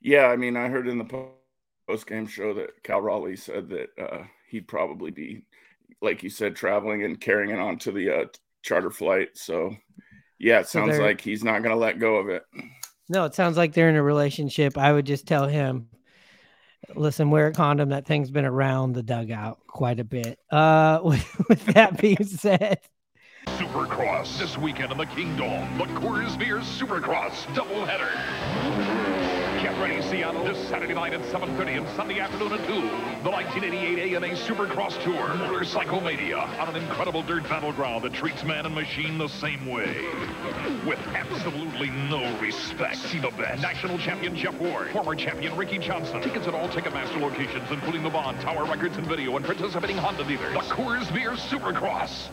Yeah, 0.00 0.26
I 0.26 0.36
mean, 0.36 0.56
I 0.56 0.68
heard 0.68 0.88
in 0.88 0.98
the 0.98 1.32
post 1.86 2.06
game 2.06 2.26
show 2.26 2.54
that 2.54 2.82
Cal 2.82 3.00
Raleigh 3.00 3.36
said 3.36 3.68
that 3.68 3.88
uh, 4.00 4.24
he'd 4.48 4.66
probably 4.66 5.10
be, 5.10 5.44
like 6.00 6.22
you 6.22 6.30
said, 6.30 6.56
traveling 6.56 7.04
and 7.04 7.20
carrying 7.20 7.50
it 7.50 7.60
on 7.60 7.78
to 7.78 7.92
the 7.92 8.10
uh, 8.10 8.24
charter 8.62 8.90
flight. 8.90 9.30
So, 9.34 9.76
yeah, 10.38 10.60
it 10.60 10.68
sounds 10.68 10.96
so 10.96 11.02
like 11.02 11.20
he's 11.20 11.44
not 11.44 11.62
going 11.62 11.74
to 11.74 11.80
let 11.80 12.00
go 12.00 12.16
of 12.16 12.28
it. 12.28 12.42
No, 13.08 13.24
it 13.24 13.34
sounds 13.34 13.56
like 13.56 13.74
they're 13.74 13.88
in 13.88 13.96
a 13.96 14.02
relationship. 14.02 14.76
I 14.76 14.92
would 14.92 15.06
just 15.06 15.26
tell 15.26 15.46
him, 15.46 15.88
listen, 16.94 17.30
wear 17.30 17.48
a 17.48 17.52
condom. 17.52 17.90
That 17.90 18.06
thing's 18.06 18.30
been 18.30 18.44
around 18.44 18.92
the 18.92 19.02
dugout 19.02 19.58
quite 19.66 20.00
a 20.00 20.04
bit. 20.04 20.38
Uh, 20.50 21.00
with, 21.04 21.48
with 21.48 21.64
that 21.66 22.00
being 22.00 22.24
said, 22.24 22.80
Supercross 23.46 24.38
this 24.38 24.56
weekend 24.56 24.92
in 24.92 24.98
the 24.98 25.06
Kingdome. 25.06 25.78
The 25.78 25.84
Coors 26.00 26.38
Beer 26.38 26.58
Supercross 26.58 27.44
doubleheader. 27.54 29.01
Get 29.62 29.78
ready, 29.78 30.02
Seattle, 30.02 30.42
this 30.42 30.58
Saturday 30.68 30.92
night 30.92 31.12
at 31.12 31.20
7.30 31.20 31.78
and 31.78 31.88
Sunday 31.90 32.18
afternoon 32.18 32.52
at 32.54 32.66
2. 32.66 32.72
The 33.22 33.30
1988 33.30 34.16
ANA 34.16 34.34
Supercross 34.34 35.00
Tour, 35.04 35.34
Motorcycle 35.34 36.00
Mania, 36.00 36.38
on 36.38 36.74
an 36.74 36.82
incredible 36.82 37.22
dirt 37.22 37.44
battleground 37.44 38.02
that 38.02 38.12
treats 38.12 38.42
man 38.42 38.66
and 38.66 38.74
machine 38.74 39.18
the 39.18 39.28
same 39.28 39.64
way. 39.70 40.04
With 40.84 40.98
absolutely 41.14 41.90
no 42.10 42.36
respect. 42.40 42.96
See 42.96 43.20
the 43.20 43.30
best. 43.30 43.62
National 43.62 43.98
champion 43.98 44.34
Jeff 44.34 44.58
Ward, 44.58 44.90
former 44.90 45.14
champion 45.14 45.56
Ricky 45.56 45.78
Johnson. 45.78 46.20
Tickets 46.20 46.48
at 46.48 46.54
all 46.54 46.68
Ticketmaster 46.68 47.20
locations, 47.20 47.70
including 47.70 48.02
the 48.02 48.10
Bond, 48.10 48.40
Tower 48.40 48.64
Records, 48.64 48.96
and 48.96 49.06
Video, 49.06 49.36
and 49.36 49.44
participating 49.44 49.96
Honda 49.96 50.24
dealers. 50.24 50.54
The 50.54 50.74
Coors 50.74 51.14
Beer 51.14 51.34
Supercross. 51.34 52.30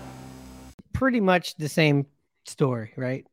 Pretty 0.93 1.19
much 1.19 1.55
the 1.57 1.69
same 1.69 2.07
story, 2.45 2.91
right? 2.97 3.27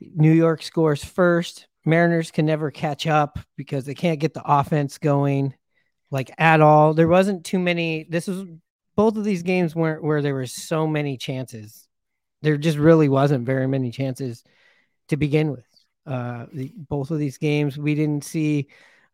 New 0.00 0.32
York 0.32 0.62
scores 0.62 1.04
first. 1.04 1.66
Mariners 1.90 2.30
can 2.30 2.46
never 2.46 2.70
catch 2.70 3.06
up 3.06 3.38
because 3.56 3.84
they 3.84 3.94
can't 3.94 4.20
get 4.20 4.32
the 4.32 4.42
offense 4.44 4.98
going 4.98 5.54
like 6.10 6.30
at 6.38 6.60
all. 6.60 6.94
There 6.94 7.08
wasn't 7.08 7.44
too 7.44 7.58
many. 7.58 8.06
This 8.08 8.26
was 8.26 8.44
both 8.96 9.16
of 9.16 9.24
these 9.24 9.42
games 9.42 9.74
weren't 9.74 10.02
where 10.02 10.22
there 10.22 10.34
were 10.34 10.46
so 10.46 10.86
many 10.86 11.16
chances. 11.16 11.86
There 12.42 12.56
just 12.56 12.78
really 12.78 13.08
wasn't 13.08 13.46
very 13.46 13.66
many 13.66 13.90
chances 13.90 14.42
to 15.08 15.16
begin 15.16 15.50
with. 15.50 15.66
Uh, 16.06 16.46
the, 16.52 16.72
both 16.88 17.10
of 17.10 17.18
these 17.18 17.38
games, 17.38 17.78
we 17.78 17.94
didn't 17.94 18.24
see 18.24 18.68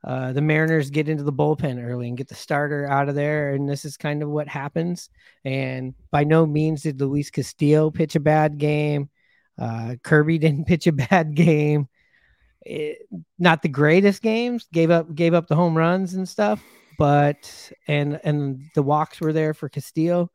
uh, 0.05 0.33
the 0.33 0.41
Mariners 0.41 0.91
get 0.91 1.09
into 1.09 1.25
the 1.25 1.33
bullpen 1.33 1.85
early 1.85 2.09
and 2.09 2.17
get 2.17 2.29
the 2.29 2.35
starter 2.35 2.87
out 2.87 3.09
of 3.09 3.15
there. 3.15 3.51
And 3.51 3.69
this 3.69 3.85
is 3.85 3.97
kind 3.97 4.23
of 4.23 4.29
what 4.29 4.49
happens. 4.49 5.11
And 5.45 5.95
by 6.11 6.25
no 6.25 6.47
means 6.47 6.83
did 6.83 7.01
Luis 7.01 7.31
Castillo 7.31 7.91
pitch 7.91 8.15
a 8.15 8.21
bad 8.21 8.59
game. 8.59 9.11
Uh, 9.59 9.97
Kirby 10.03 10.39
didn't 10.39 10.67
pitch 10.67 10.87
a 10.87 10.93
bad 10.93 11.35
game 11.35 11.89
it, 12.67 13.09
not 13.39 13.63
the 13.63 13.69
greatest 13.69 14.23
games. 14.23 14.67
Gave 14.73 14.91
up 14.91 15.15
gave 15.15 15.35
up 15.35 15.47
the 15.47 15.57
home 15.57 15.77
runs 15.77 16.15
and 16.15 16.29
stuff, 16.29 16.63
but 16.99 17.73
and 17.87 18.21
and 18.25 18.61
the 18.75 18.83
walks 18.83 19.21
were 19.21 19.33
there 19.33 19.55
for 19.55 19.69
Castillo, 19.69 20.31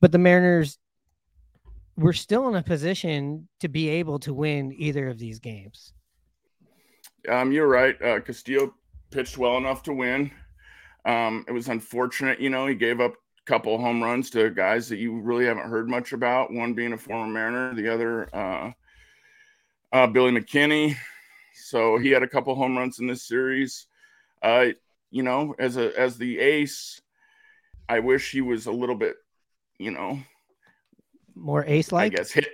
but 0.00 0.12
the 0.12 0.18
Mariners 0.18 0.78
were 1.96 2.12
still 2.12 2.48
in 2.48 2.56
a 2.56 2.62
position 2.62 3.48
to 3.60 3.68
be 3.68 3.88
able 3.88 4.18
to 4.20 4.34
win 4.34 4.72
either 4.76 5.08
of 5.08 5.18
these 5.18 5.38
games. 5.38 5.92
Um, 7.28 7.52
you're 7.52 7.68
right. 7.68 8.00
Uh, 8.02 8.20
Castillo 8.20 8.74
pitched 9.10 9.38
well 9.38 9.56
enough 9.56 9.82
to 9.84 9.92
win. 9.92 10.30
Um, 11.04 11.44
it 11.46 11.52
was 11.52 11.68
unfortunate, 11.68 12.40
you 12.40 12.50
know, 12.50 12.66
he 12.66 12.74
gave 12.74 13.00
up 13.00 13.12
a 13.12 13.44
couple 13.46 13.78
home 13.78 14.02
runs 14.02 14.30
to 14.30 14.50
guys 14.50 14.88
that 14.88 14.96
you 14.96 15.20
really 15.20 15.44
haven't 15.44 15.68
heard 15.68 15.88
much 15.88 16.12
about. 16.12 16.52
One 16.52 16.74
being 16.74 16.94
a 16.94 16.98
former 16.98 17.32
Mariner, 17.32 17.74
the 17.74 17.92
other 17.92 18.34
uh, 18.34 18.72
uh, 19.92 20.06
Billy 20.08 20.32
McKinney. 20.32 20.96
So 21.54 21.98
he 21.98 22.10
had 22.10 22.22
a 22.22 22.28
couple 22.28 22.54
home 22.54 22.76
runs 22.76 22.98
in 22.98 23.06
this 23.06 23.22
series. 23.22 23.86
Uh, 24.42 24.68
you 25.10 25.22
know, 25.22 25.54
as 25.58 25.76
a 25.76 25.98
as 25.98 26.18
the 26.18 26.38
ace, 26.38 27.00
I 27.88 28.00
wish 28.00 28.30
he 28.30 28.40
was 28.40 28.66
a 28.66 28.72
little 28.72 28.96
bit, 28.96 29.16
you 29.78 29.90
know, 29.90 30.18
more 31.34 31.64
ace 31.64 31.92
like. 31.92 32.12
I 32.12 32.16
guess 32.16 32.32
hit. 32.32 32.48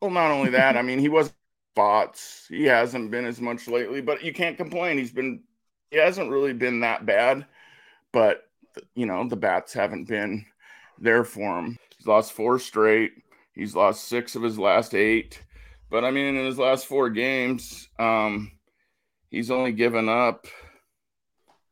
Well, 0.00 0.10
not 0.10 0.30
only 0.30 0.50
that, 0.50 0.76
I 0.76 0.82
mean, 0.82 0.98
he 0.98 1.10
was 1.10 1.32
spots. 1.74 2.46
He 2.48 2.64
hasn't 2.64 3.10
been 3.10 3.24
as 3.24 3.40
much 3.40 3.68
lately, 3.68 4.00
but 4.00 4.22
you 4.22 4.32
can't 4.32 4.56
complain. 4.56 4.98
He's 4.98 5.12
been 5.12 5.42
he 5.90 5.98
hasn't 5.98 6.30
really 6.30 6.52
been 6.52 6.80
that 6.80 7.06
bad, 7.06 7.46
but 8.12 8.42
you 8.94 9.06
know, 9.06 9.28
the 9.28 9.36
bats 9.36 9.72
haven't 9.72 10.08
been 10.08 10.44
there 10.98 11.24
for 11.24 11.58
him. 11.58 11.78
He's 11.96 12.06
lost 12.06 12.32
four 12.32 12.58
straight. 12.58 13.12
He's 13.54 13.74
lost 13.74 14.08
six 14.08 14.36
of 14.36 14.42
his 14.42 14.58
last 14.58 14.94
eight. 14.94 15.42
But 15.90 16.04
I 16.04 16.10
mean, 16.12 16.36
in 16.36 16.46
his 16.46 16.58
last 16.58 16.86
four 16.86 17.10
games, 17.10 17.88
um, 17.98 18.52
he's 19.30 19.50
only 19.50 19.72
given 19.72 20.08
up, 20.08 20.46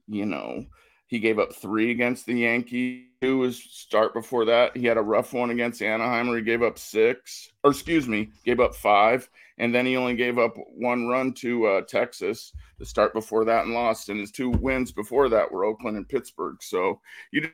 you 0.09 0.27
know, 0.27 0.67
he 1.07 1.21
gave 1.21 1.39
up 1.39 1.55
three 1.55 1.91
against 1.91 2.27
the 2.27 2.35
Yankees. 2.35 3.05
Two 3.21 3.39
was 3.39 3.61
start 3.61 4.15
before 4.15 4.45
that. 4.45 4.77
He 4.77 4.87
had 4.87 4.97
a 4.97 5.03
rough 5.03 5.33
one 5.33 5.51
against 5.51 5.83
Anaheim 5.83 6.29
where 6.29 6.37
he 6.37 6.45
gave 6.45 6.63
up 6.63 6.79
six, 6.79 7.51
or 7.65 7.71
excuse 7.71 8.07
me, 8.07 8.31
gave 8.45 8.61
up 8.61 8.75
five. 8.75 9.29
And 9.59 9.75
then 9.75 9.87
he 9.87 9.97
only 9.97 10.15
gave 10.15 10.39
up 10.39 10.55
one 10.77 11.09
run 11.09 11.33
to 11.35 11.67
uh, 11.67 11.81
Texas 11.83 12.53
the 12.79 12.87
start 12.87 13.13
before 13.13 13.45
that 13.47 13.65
and 13.65 13.75
lost. 13.75 14.09
And 14.09 14.21
his 14.21 14.31
two 14.31 14.51
wins 14.51 14.93
before 14.93 15.29
that 15.31 15.51
were 15.51 15.65
Oakland 15.65 15.97
and 15.97 16.09
Pittsburgh. 16.09 16.63
So 16.63 17.01
you 17.33 17.49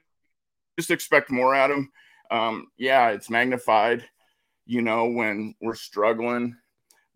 just 0.78 0.90
expect 0.90 1.30
more 1.30 1.54
out 1.54 1.70
of 1.70 1.78
him. 1.78 1.92
Um, 2.30 2.66
yeah, 2.76 3.10
it's 3.10 3.30
magnified 3.30 4.04
you 4.66 4.82
know, 4.82 5.06
when 5.06 5.54
we're 5.60 5.74
struggling. 5.74 6.56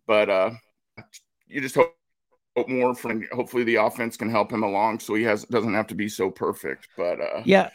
But 0.06 0.30
uh, 0.30 0.50
you 1.46 1.60
just 1.60 1.74
hope, 1.74 1.94
hope 2.56 2.68
more 2.68 2.94
from 2.94 3.26
hopefully 3.32 3.64
the 3.64 3.76
offense 3.76 4.16
can 4.16 4.30
help 4.30 4.52
him 4.52 4.62
along 4.62 5.00
so 5.00 5.14
he 5.14 5.22
has 5.24 5.44
doesn't 5.44 5.74
have 5.74 5.86
to 5.88 5.94
be 5.94 6.08
so 6.08 6.30
perfect. 6.30 6.88
But 6.96 7.20
uh, 7.20 7.42
yeah, 7.44 7.70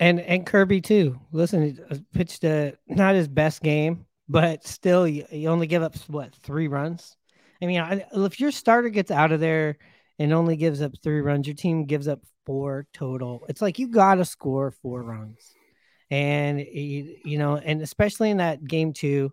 and 0.00 0.20
and 0.20 0.46
Kirby 0.46 0.80
too. 0.80 1.18
Listen, 1.32 1.62
he 1.62 1.82
uh, 1.90 1.98
pitched 2.12 2.44
a 2.44 2.74
not 2.88 3.14
his 3.14 3.28
best 3.28 3.62
game, 3.62 4.06
but 4.28 4.66
still, 4.66 5.06
you, 5.06 5.24
you 5.30 5.48
only 5.48 5.66
give 5.66 5.82
up 5.82 5.96
what 6.08 6.34
three 6.34 6.68
runs. 6.68 7.16
I 7.62 7.66
mean, 7.66 7.80
I, 7.80 8.04
if 8.12 8.40
your 8.40 8.50
starter 8.50 8.88
gets 8.88 9.10
out 9.10 9.32
of 9.32 9.40
there 9.40 9.78
and 10.18 10.32
only 10.32 10.56
gives 10.56 10.82
up 10.82 10.92
three 11.02 11.20
runs, 11.20 11.46
your 11.46 11.56
team 11.56 11.84
gives 11.84 12.08
up 12.08 12.20
four 12.44 12.86
total. 12.92 13.44
It's 13.48 13.62
like 13.62 13.78
you 13.78 13.88
got 13.88 14.16
to 14.16 14.24
score 14.24 14.70
four 14.70 15.02
runs 15.02 15.53
and 16.14 16.60
you 16.60 17.38
know, 17.38 17.56
and 17.56 17.82
especially 17.82 18.30
in 18.30 18.36
that 18.36 18.64
game 18.64 18.92
two, 18.92 19.32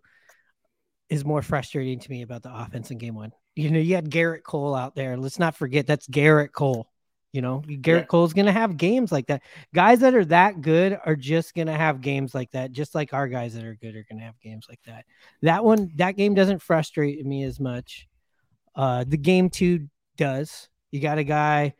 is 1.10 1.24
more 1.24 1.44
frustrating 1.44 2.00
to 2.00 2.10
me 2.10 2.24
about 2.24 2.42
the 2.42 2.54
offense 2.54 2.90
in 2.90 2.98
game 2.98 3.14
one. 3.14 3.32
You 3.56 3.70
know, 3.70 3.80
you 3.80 3.94
had 3.94 4.10
Gerrit 4.10 4.42
Cole 4.42 4.74
out 4.74 4.96
there. 4.96 5.16
Let's 5.16 5.38
not 5.38 5.56
forget 5.56 5.86
that's 5.86 6.08
Gerrit 6.08 6.54
Cole. 6.54 6.88
You 7.34 7.42
know, 7.42 7.62
Gerrit 7.68 7.86
yeah. 7.86 8.06
Cole's 8.06 8.34
going 8.34 8.48
to 8.48 8.52
have 8.52 8.78
games 8.78 9.12
like 9.12 9.28
that. 9.28 9.44
Guys 9.76 10.00
that 10.00 10.16
are 10.16 10.26
that 10.26 10.62
good 10.62 11.00
are 11.06 11.16
just 11.16 11.54
going 11.54 11.68
to 11.68 11.74
have 11.74 12.02
games 12.02 12.34
like 12.34 12.50
that, 12.52 12.72
just 12.72 12.96
like 12.96 13.14
our 13.14 13.28
guys 13.28 13.54
that 13.54 13.64
are 13.64 13.76
good 13.76 13.96
are 13.96 14.06
going 14.10 14.20
to 14.20 14.26
have 14.26 14.40
games 14.42 14.66
like 14.68 14.82
that. 14.88 15.06
That 15.44 15.64
one, 15.64 15.92
that 15.98 16.18
game 16.18 16.34
doesn't 16.34 16.64
frustrate 16.64 17.24
me 17.24 17.44
as 17.44 17.60
much. 17.60 18.08
Uh, 18.76 19.06
the 19.08 19.18
game 19.18 19.50
two 19.50 19.88
does. 20.18 20.68
You 20.90 21.00
got 21.00 21.20
a 21.20 21.24
guy 21.24 21.76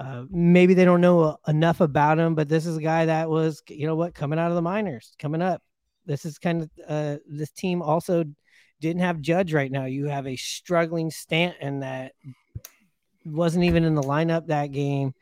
uh, 0.00 0.24
maybe 0.30 0.72
they 0.72 0.86
don't 0.86 1.02
know 1.02 1.36
enough 1.46 1.82
about 1.82 2.18
him, 2.18 2.34
but 2.34 2.48
this 2.48 2.64
is 2.64 2.78
a 2.78 2.82
guy 2.82 3.04
that 3.04 3.28
was, 3.28 3.62
you 3.68 3.86
know 3.86 3.94
what, 3.94 4.14
coming 4.14 4.38
out 4.38 4.50
of 4.50 4.54
the 4.54 4.62
minors, 4.62 5.14
coming 5.18 5.42
up. 5.42 5.62
This 6.06 6.24
is 6.24 6.38
kind 6.38 6.62
of 6.62 6.70
uh, 6.88 7.16
this 7.28 7.50
team 7.50 7.82
also 7.82 8.24
didn't 8.80 9.02
have 9.02 9.20
Judge 9.20 9.52
right 9.52 9.70
now. 9.70 9.84
You 9.84 10.06
have 10.06 10.26
a 10.26 10.36
struggling 10.36 11.10
Stanton 11.10 11.80
that 11.80 12.12
wasn't 13.26 13.64
even 13.64 13.84
in 13.84 13.94
the 13.94 14.02
lineup 14.02 14.46
that 14.46 14.72
game. 14.72 15.12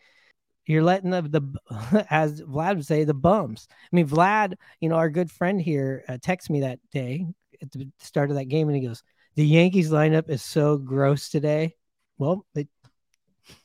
You're 0.65 0.85
letting 0.85 1.11
the, 1.11 1.23
the 1.23 2.07
as 2.11 2.41
Vlad 2.43 2.77
would 2.77 2.87
say, 2.87 3.03
the 3.03 3.15
bums. 3.15 3.67
I 3.71 3.97
mean, 3.97 4.07
Vlad, 4.07 4.55
you 4.79 4.89
know, 4.89 4.95
our 4.95 5.11
good 5.11 5.31
friend 5.31 5.61
here, 5.61 6.05
uh, 6.09 6.19
texted 6.19 6.51
me 6.51 6.61
that 6.61 6.79
day 6.93 7.27
at 7.61 7.73
the 7.73 7.91
start 7.99 8.31
of 8.31 8.37
that 8.37 8.45
game, 8.45 8.69
and 8.69 8.77
he 8.77 8.87
goes, 8.87 9.03
"The 9.35 9.45
Yankees 9.45 9.91
lineup 9.91 10.31
is 10.31 10.43
so 10.43 10.79
gross 10.79 11.31
today." 11.31 11.75
Well, 12.17 12.47
it 12.55 12.69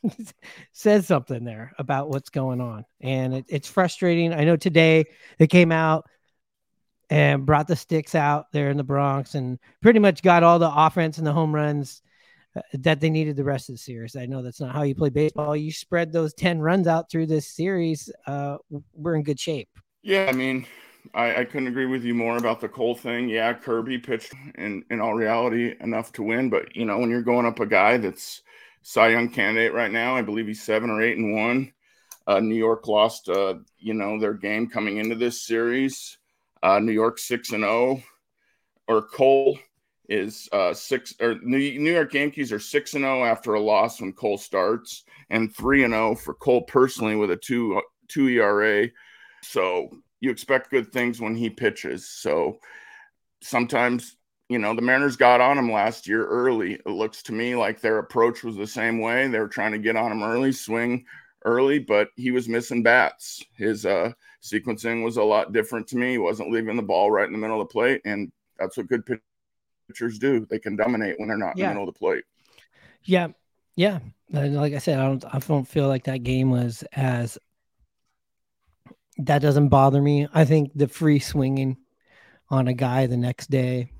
says 0.72 1.08
something 1.08 1.44
there 1.44 1.74
about 1.78 2.10
what's 2.10 2.30
going 2.30 2.62
on. 2.62 2.86
And 3.02 3.36
it, 3.36 3.46
it's 3.50 3.70
frustrating. 3.70 4.34
I 4.34 4.44
know 4.44 4.56
today 4.56 5.06
they 5.38 5.48
came 5.48 5.72
out 5.72 6.06
and 7.10 7.46
brought 7.46 7.68
the 7.68 7.76
sticks 7.76 8.16
out 8.16 8.52
there 8.52 8.70
in 8.70 8.78
the 8.78 8.84
Bronx 8.84 9.36
and 9.36 9.60
pretty 9.82 10.00
much 10.00 10.22
got 10.22 10.44
all 10.44 10.60
the 10.60 10.72
offense 10.74 11.18
and 11.18 11.28
the 11.28 11.34
home 11.34 11.54
runs 11.54 12.02
uh, 12.56 12.62
that 12.74 13.00
they 13.02 13.10
needed 13.10 13.36
the 13.36 13.44
rest 13.44 13.70
of 13.70 13.76
the 13.76 13.80
series. 13.80 14.16
I 14.16 14.26
know 14.26 14.42
that's 14.42 14.62
not 14.62 14.74
how 14.74 14.84
you 14.84 14.96
play 14.96 15.10
baseball. 15.10 15.56
You 15.56 15.72
spread 15.72 16.12
those 16.12 16.34
10 16.34 16.60
runs 16.60 16.88
out 16.88 17.10
through 17.10 17.28
this 17.28 17.48
series, 17.48 18.10
uh, 18.26 18.58
we're 18.94 19.16
in 19.16 19.24
good 19.24 19.40
shape. 19.40 19.70
Yeah, 20.02 20.28
I 20.28 20.34
mean, 20.34 20.66
I, 21.14 21.42
I, 21.42 21.46
couldn't 21.46 21.68
agree 21.68 21.86
with 21.86 22.04
you 22.04 22.14
more 22.14 22.38
about 22.38 22.60
the 22.60 22.68
Cole 22.68 22.96
thing. 22.96 23.30
Yeah, 23.30 23.54
Kirby 23.54 23.98
pitched 24.00 24.34
in, 24.56 24.84
in 24.90 25.00
all 25.00 25.14
reality 25.14 25.76
enough 25.80 26.12
to 26.14 26.24
win, 26.24 26.50
but 26.50 26.76
you 26.76 26.86
know, 26.86 26.98
when 26.98 27.10
you're 27.10 27.22
going 27.22 27.46
up 27.46 27.60
a 27.60 27.66
guy 27.66 27.98
that's 27.98 28.42
Cy 28.84 29.10
Young 29.10 29.30
candidate 29.30 29.74
right 29.74 29.92
now, 29.92 30.16
I 30.16 30.22
believe 30.22 30.48
he's 30.48 30.62
seven 30.62 30.90
or 30.90 31.02
eight 31.02 31.18
and 31.18 31.36
one. 31.36 31.74
Uh, 32.28 32.40
New 32.40 32.56
York 32.56 32.88
lost, 32.88 33.28
uh, 33.30 33.56
you 33.80 33.94
know, 33.94 34.20
their 34.20 34.34
game 34.34 34.70
coming 34.70 34.98
into 34.98 35.16
this 35.16 35.46
series. 35.46 36.18
Uh, 36.62 36.80
New 36.80 36.92
York 36.94 37.20
six 37.20 37.52
and 37.52 37.64
zero, 37.64 38.02
oh, 38.02 38.04
or 38.88 39.02
Cole 39.02 39.58
is 40.08 40.48
uh, 40.52 40.74
six 40.74 41.14
or 41.20 41.40
New 41.42 41.58
York 41.58 42.14
Yankees 42.14 42.52
are 42.52 42.60
six 42.60 42.94
and 42.94 43.04
zero 43.04 43.22
oh 43.22 43.26
after 43.26 43.56
a 43.56 43.60
loss 43.60 44.00
when 44.00 44.14
Cole 44.14 44.38
starts, 44.38 45.04
and 45.30 45.54
three 45.54 45.84
and 45.84 45.94
zero 45.94 46.12
oh 46.12 46.16
for 46.16 46.34
Cole 46.34 46.62
personally 46.62 47.16
with 47.16 47.32
a 47.32 47.38
two 47.38 47.82
two 48.08 48.28
ERA. 48.28 48.88
So 49.42 49.90
you 50.22 50.32
expect 50.32 50.72
good 50.72 50.92
things 50.94 51.20
when 51.20 51.36
he 51.36 51.50
pitches. 51.50 52.08
So 52.10 52.60
sometimes, 53.42 54.16
you 54.50 54.60
know, 54.60 54.76
the 54.76 54.82
Mariners 54.82 55.16
got 55.16 55.42
on 55.42 55.58
him 55.58 55.72
last 55.72 56.08
year 56.08 56.26
early. 56.26 56.74
It 56.74 56.88
looks 56.88 57.24
to 57.24 57.34
me 57.34 57.56
like 57.56 57.80
their 57.80 58.00
approach 58.00 58.44
was 58.44 58.56
the 58.56 58.68
same 58.68 59.00
way. 59.00 59.28
They 59.28 59.40
were 59.40 59.48
trying 59.48 59.72
to 59.72 59.78
get 59.78 59.96
on 59.96 60.12
him 60.12 60.24
early, 60.24 60.52
swing 60.52 61.06
early, 61.46 61.80
but 61.80 62.10
he 62.16 62.32
was 62.32 62.50
missing 62.50 62.84
bats. 62.84 63.44
His 63.56 63.86
uh, 63.86 64.12
sequencing 64.42 65.04
was 65.04 65.18
a 65.18 65.24
lot 65.24 65.54
different 65.54 65.88
to 65.88 65.98
me. 65.98 66.12
He 66.12 66.18
wasn't 66.18 66.52
leaving 66.52 66.76
the 66.76 66.84
ball 66.84 67.10
right 67.10 67.26
in 67.26 67.34
the 67.34 67.40
middle 67.40 67.62
of 67.62 67.68
the 67.68 67.72
plate, 67.72 68.02
and 68.06 68.32
that's 68.60 68.78
what 68.78 68.88
good 68.88 69.04
pitchers 69.88 70.20
do. 70.20 70.46
They 70.46 70.60
can 70.60 70.76
dominate 70.76 71.20
when 71.20 71.30
they're 71.30 71.38
not 71.38 71.58
yeah. 71.58 71.66
in 71.66 71.70
the 71.70 71.74
middle 71.76 71.90
of 71.90 71.96
the 71.96 72.00
plate. 72.00 72.24
Yeah, 73.04 73.30
yeah. 73.76 74.00
And 74.32 74.56
like 74.56 74.74
I 74.74 74.80
said, 74.80 75.00
I 75.00 75.06
don't. 75.06 75.26
I 75.26 75.40
don't 75.40 75.68
feel 75.68 75.88
like 75.88 76.06
that 76.06 76.24
game 76.24 76.50
was 76.50 76.84
as 76.94 77.38
that 79.18 79.42
doesn't 79.42 79.70
bother 79.70 80.02
me. 80.02 80.28
I 80.34 80.46
think 80.46 80.72
the 80.76 80.88
free 80.88 81.20
swinging 81.20 81.78
on 82.50 82.68
a 82.68 82.74
guy 82.74 83.06
the 83.06 83.18
next 83.18 83.50
day, 83.50 83.92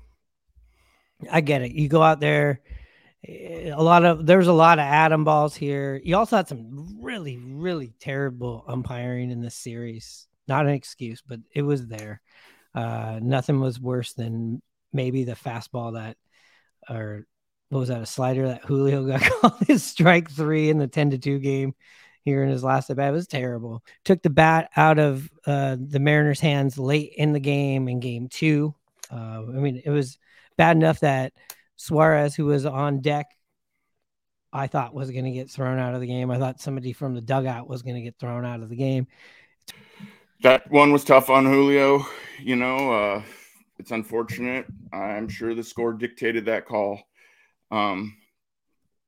I 1.30 1.40
get 1.40 1.62
it. 1.62 1.72
You 1.72 1.88
go 1.88 2.02
out 2.02 2.20
there, 2.20 2.60
eh, 3.26 3.70
a 3.74 3.82
lot 3.82 4.04
of 4.04 4.26
there's 4.26 4.46
a 4.46 4.52
lot 4.52 4.78
of 4.78 4.84
atom 4.84 5.24
balls 5.24 5.54
here. 5.54 6.00
You 6.02 6.16
also 6.16 6.36
had 6.36 6.48
some 6.48 6.98
really, 7.00 7.36
really 7.36 7.94
terrible 8.00 8.64
umpiring 8.68 9.30
in 9.30 9.40
this 9.40 9.54
series. 9.54 10.26
Not 10.48 10.66
an 10.66 10.72
excuse, 10.72 11.22
but 11.26 11.40
it 11.54 11.62
was 11.62 11.86
there. 11.86 12.20
Uh, 12.74 13.20
nothing 13.22 13.60
was 13.60 13.80
worse 13.80 14.12
than 14.14 14.60
maybe 14.92 15.24
the 15.24 15.32
fastball 15.32 15.94
that, 15.94 16.16
or 16.88 17.26
what 17.68 17.80
was 17.80 17.88
that, 17.88 18.02
a 18.02 18.06
slider 18.06 18.48
that 18.48 18.64
Julio 18.64 19.06
got 19.06 19.22
called 19.22 19.66
his 19.66 19.82
strike 19.82 20.30
three 20.30 20.70
in 20.70 20.78
the 20.78 20.88
10 20.88 21.10
to 21.10 21.18
2 21.18 21.38
game 21.38 21.74
here 22.24 22.42
in 22.42 22.50
his 22.50 22.64
last 22.64 22.90
at 22.90 22.96
bat. 22.96 23.10
It 23.10 23.12
was 23.12 23.26
terrible. 23.26 23.84
Took 24.04 24.22
the 24.22 24.30
bat 24.30 24.70
out 24.76 24.98
of 24.98 25.30
uh, 25.46 25.76
the 25.78 26.00
Mariners' 26.00 26.40
hands 26.40 26.78
late 26.78 27.12
in 27.16 27.32
the 27.32 27.40
game 27.40 27.88
in 27.88 28.00
game 28.00 28.28
two. 28.28 28.74
Uh, 29.10 29.42
I 29.42 29.60
mean, 29.60 29.82
it 29.84 29.90
was 29.90 30.18
bad 30.56 30.76
enough 30.76 31.00
that 31.00 31.32
Suarez, 31.76 32.34
who 32.34 32.46
was 32.46 32.66
on 32.66 33.00
deck, 33.00 33.26
I 34.52 34.68
thought 34.68 34.94
was 34.94 35.10
going 35.10 35.24
to 35.24 35.32
get 35.32 35.50
thrown 35.50 35.78
out 35.78 35.94
of 35.94 36.00
the 36.00 36.06
game. 36.06 36.30
I 36.30 36.38
thought 36.38 36.60
somebody 36.60 36.92
from 36.92 37.14
the 37.14 37.20
dugout 37.20 37.68
was 37.68 37.82
going 37.82 37.96
to 37.96 38.02
get 38.02 38.18
thrown 38.18 38.44
out 38.44 38.60
of 38.60 38.68
the 38.68 38.76
game. 38.76 39.06
That 40.42 40.70
one 40.70 40.92
was 40.92 41.04
tough 41.04 41.30
on 41.30 41.44
Julio. 41.44 42.06
You 42.40 42.56
know, 42.56 42.92
uh, 42.92 43.22
it's 43.78 43.90
unfortunate. 43.90 44.66
I'm 44.92 45.28
sure 45.28 45.54
the 45.54 45.64
score 45.64 45.92
dictated 45.92 46.44
that 46.44 46.66
call. 46.66 47.00
Um, 47.70 48.16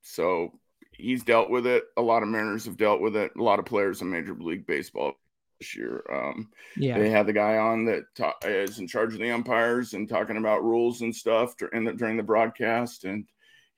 so 0.02 0.58
he's 0.92 1.22
dealt 1.22 1.50
with 1.50 1.66
it. 1.66 1.84
A 1.96 2.02
lot 2.02 2.22
of 2.22 2.28
Mariners 2.28 2.64
have 2.64 2.76
dealt 2.76 3.00
with 3.00 3.16
it. 3.16 3.32
A 3.38 3.42
lot 3.42 3.58
of 3.58 3.66
players 3.66 4.02
in 4.02 4.10
Major 4.10 4.34
League 4.34 4.66
Baseball 4.66 5.14
this 5.58 5.76
year. 5.76 6.02
Um, 6.12 6.50
yeah, 6.76 6.98
they 6.98 7.10
had 7.10 7.26
the 7.26 7.32
guy 7.32 7.56
on 7.56 7.84
that 7.86 8.04
ta- 8.14 8.36
is 8.44 8.78
in 8.78 8.86
charge 8.86 9.14
of 9.14 9.20
the 9.20 9.30
umpires 9.30 9.94
and 9.94 10.08
talking 10.08 10.36
about 10.36 10.64
rules 10.64 11.02
and 11.02 11.14
stuff 11.14 11.56
during 11.56 11.84
the, 11.84 11.92
during 11.92 12.16
the 12.16 12.22
broadcast, 12.22 13.04
and 13.04 13.26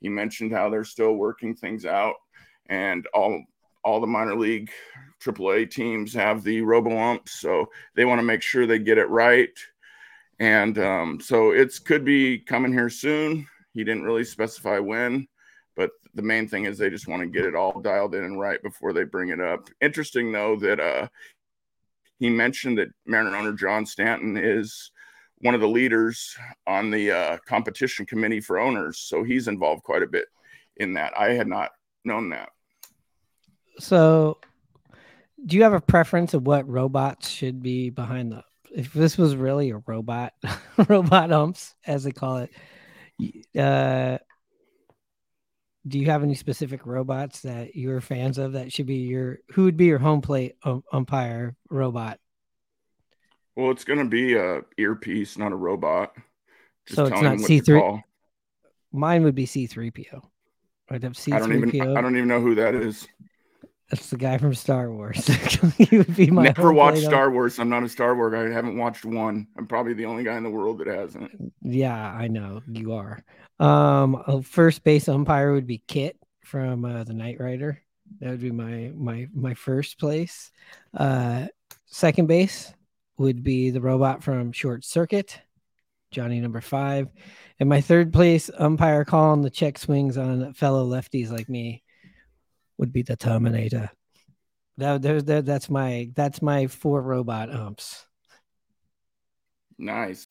he 0.01 0.09
mentioned 0.09 0.53
how 0.53 0.71
they're 0.71 0.85
still 0.85 1.15
working 1.15 1.55
things 1.55 1.85
out, 1.85 2.15
and 2.67 3.07
all 3.15 3.43
all 3.85 4.01
the 4.01 4.07
minor 4.07 4.35
league 4.35 4.71
AAA 5.23 5.71
teams 5.71 6.13
have 6.15 6.43
the 6.45 6.61
robo 6.63 6.97
umps, 6.99 7.41
so 7.41 7.67
they 7.95 8.05
want 8.05 8.19
to 8.19 8.25
make 8.25 8.43
sure 8.43 8.67
they 8.67 8.79
get 8.79 8.99
it 8.99 9.09
right. 9.09 9.57
And 10.41 10.79
um, 10.79 11.21
so 11.21 11.51
it's 11.51 11.79
could 11.79 12.05
be 12.05 12.39
coming 12.39 12.73
here 12.73 12.91
soon. 12.91 13.47
He 13.75 13.85
didn't 13.85 14.05
really 14.05 14.25
specify 14.25 14.79
when 14.79 15.29
but 15.79 15.93
the 16.15 16.23
main 16.23 16.49
thing 16.49 16.65
is 16.65 16.77
they 16.77 16.91
just 16.91 17.07
want 17.07 17.23
to 17.23 17.29
get 17.29 17.45
it 17.45 17.55
all 17.55 17.81
dialed 17.81 18.17
in 18.17 18.25
and 18.25 18.39
right 18.39 18.61
before 18.65 18.93
they 18.93 19.05
bring 19.05 19.29
it 19.29 19.41
up. 19.41 19.71
Interesting 19.81 20.33
though 20.33 20.57
that 20.57 20.81
uh, 20.81 21.07
he 22.19 22.31
mentioned 22.31 22.79
that 22.79 22.89
Mariner 23.07 23.37
owner 23.37 23.53
John 23.53 23.87
Stanton 23.87 24.37
is 24.37 24.91
one 25.39 25.55
of 25.55 25.61
the 25.61 25.69
leaders 25.69 26.37
on 26.67 26.91
the 26.91 27.13
uh, 27.13 27.39
competition 27.47 28.05
committee 28.07 28.41
for 28.41 28.59
owners, 28.59 28.99
so 28.99 29.23
he's 29.23 29.49
involved 29.49 29.85
quite 29.85 30.03
a 30.03 30.07
bit 30.07 30.27
in 30.77 30.95
that. 30.95 31.13
I 31.17 31.33
had 31.33 31.47
not 31.47 31.71
known 32.05 32.31
that. 32.31 32.51
So, 33.79 34.39
do 35.47 35.57
you 35.57 35.63
have 35.63 35.73
a 35.73 35.81
preference 35.81 36.35
of 36.35 36.47
what 36.47 36.69
robots 36.69 37.29
should 37.29 37.63
be 37.63 37.91
behind 37.91 38.33
the? 38.33 38.43
If 38.75 38.93
this 38.93 39.17
was 39.17 39.37
really 39.37 39.71
a 39.71 39.83
robot, 39.87 40.35
robot 40.89 41.33
umps 41.33 41.75
as 41.87 42.05
they 42.05 42.13
call 42.13 42.39
it, 42.39 42.51
uh, 43.57 44.19
do 45.87 45.99
you 45.99 46.07
have 46.07 46.23
any 46.23 46.35
specific 46.35 46.87
robots 46.87 47.41
that 47.41 47.77
you're 47.77 48.01
fans 48.01 48.39
of 48.39 48.53
that 48.53 48.73
should 48.73 48.87
be 48.87 48.97
your 48.97 49.39
who 49.53 49.65
would 49.65 49.77
be 49.77 49.87
your 49.87 49.99
home 49.99 50.21
plate 50.21 50.57
um, 50.65 50.83
umpire 50.93 51.57
robot? 51.71 52.19
Well 53.57 53.71
it's 53.71 53.85
going 53.85 53.99
to 53.99 54.05
be 54.05 54.35
a 54.35 54.63
earpiece 54.77 55.39
not 55.39 55.53
a 55.53 55.57
robot. 55.57 56.15
Just 56.87 56.97
so 56.97 57.07
it's 57.07 57.21
not 57.21 57.39
c3 57.39 58.03
mine 58.93 59.23
would 59.23 59.35
be 59.35 59.47
c3po 59.47 60.23
i'd 60.91 61.03
have 61.03 61.13
c3po 61.13 61.37
I 61.37 61.39
don't, 61.39 61.53
even, 61.53 61.97
I 61.97 62.01
don't 62.01 62.17
even 62.17 62.29
know 62.29 62.41
who 62.41 62.55
that 62.55 62.75
is 62.75 63.07
that's 63.91 64.11
the 64.11 64.19
guy 64.19 64.37
from 64.37 64.55
Star 64.55 64.93
Wars. 64.93 65.27
he 65.79 65.97
would 65.97 66.15
be 66.15 66.31
my 66.31 66.43
never 66.43 66.73
watched 66.73 67.03
Star 67.03 67.31
Wars. 67.31 67.59
I'm 67.59 67.71
not 67.71 67.83
a 67.83 67.89
Star 67.89 68.15
Wars 68.15 68.33
guy. 68.33 68.47
I 68.47 68.51
haven't 68.51 68.77
watched 68.77 69.05
one. 69.05 69.47
I'm 69.57 69.67
probably 69.67 69.95
the 69.95 70.05
only 70.05 70.25
guy 70.25 70.37
in 70.37 70.43
the 70.43 70.51
world 70.51 70.79
that 70.79 70.89
hasn't. 70.89 71.53
Yeah, 71.63 71.97
I 71.97 72.29
know 72.29 72.61
you 72.71 72.93
are. 72.93 73.25
Um, 73.59 74.43
first 74.43 74.85
base 74.85 75.09
umpire 75.09 75.53
would 75.53 75.67
be 75.67 75.83
Kit 75.87 76.19
from 76.45 76.85
uh, 76.85 77.05
the 77.05 77.15
Knight 77.15 77.41
Rider. 77.41 77.83
That 78.21 78.31
would 78.31 78.41
be 78.41 78.51
my 78.51 78.93
my 78.95 79.29
my 79.33 79.55
first 79.55 79.99
place. 79.99 80.51
Uh, 80.95 81.47
second 81.87 82.27
base 82.27 82.73
would 83.17 83.43
be 83.43 83.71
the 83.71 83.81
robot 83.81 84.23
from 84.23 84.53
Short 84.53 84.85
Circuit, 84.85 85.41
Johnny 86.11 86.41
Number 86.41 86.61
Five, 86.61 87.09
and 87.59 87.71
my 87.71 87.81
third 87.81 88.13
place 88.13 88.51
umpire 88.59 89.07
calling 89.07 89.41
the 89.41 89.51
check 89.51 89.79
swings 89.79 90.19
on 90.19 90.53
fellow 90.53 90.87
lefties 90.87 91.31
like 91.31 91.49
me 91.49 91.83
would 92.79 92.93
be 92.93 93.03
the 93.03 93.17
Terminator. 93.17 93.91
That, 94.79 95.03
there's 95.03 95.25
that, 95.25 95.45
that's 95.45 95.69
my 95.69 96.11
that's 96.15 96.41
my 96.41 96.69
four 96.69 97.03
robot 97.03 97.53
umps. 97.53 98.07
Nice. 99.77 100.27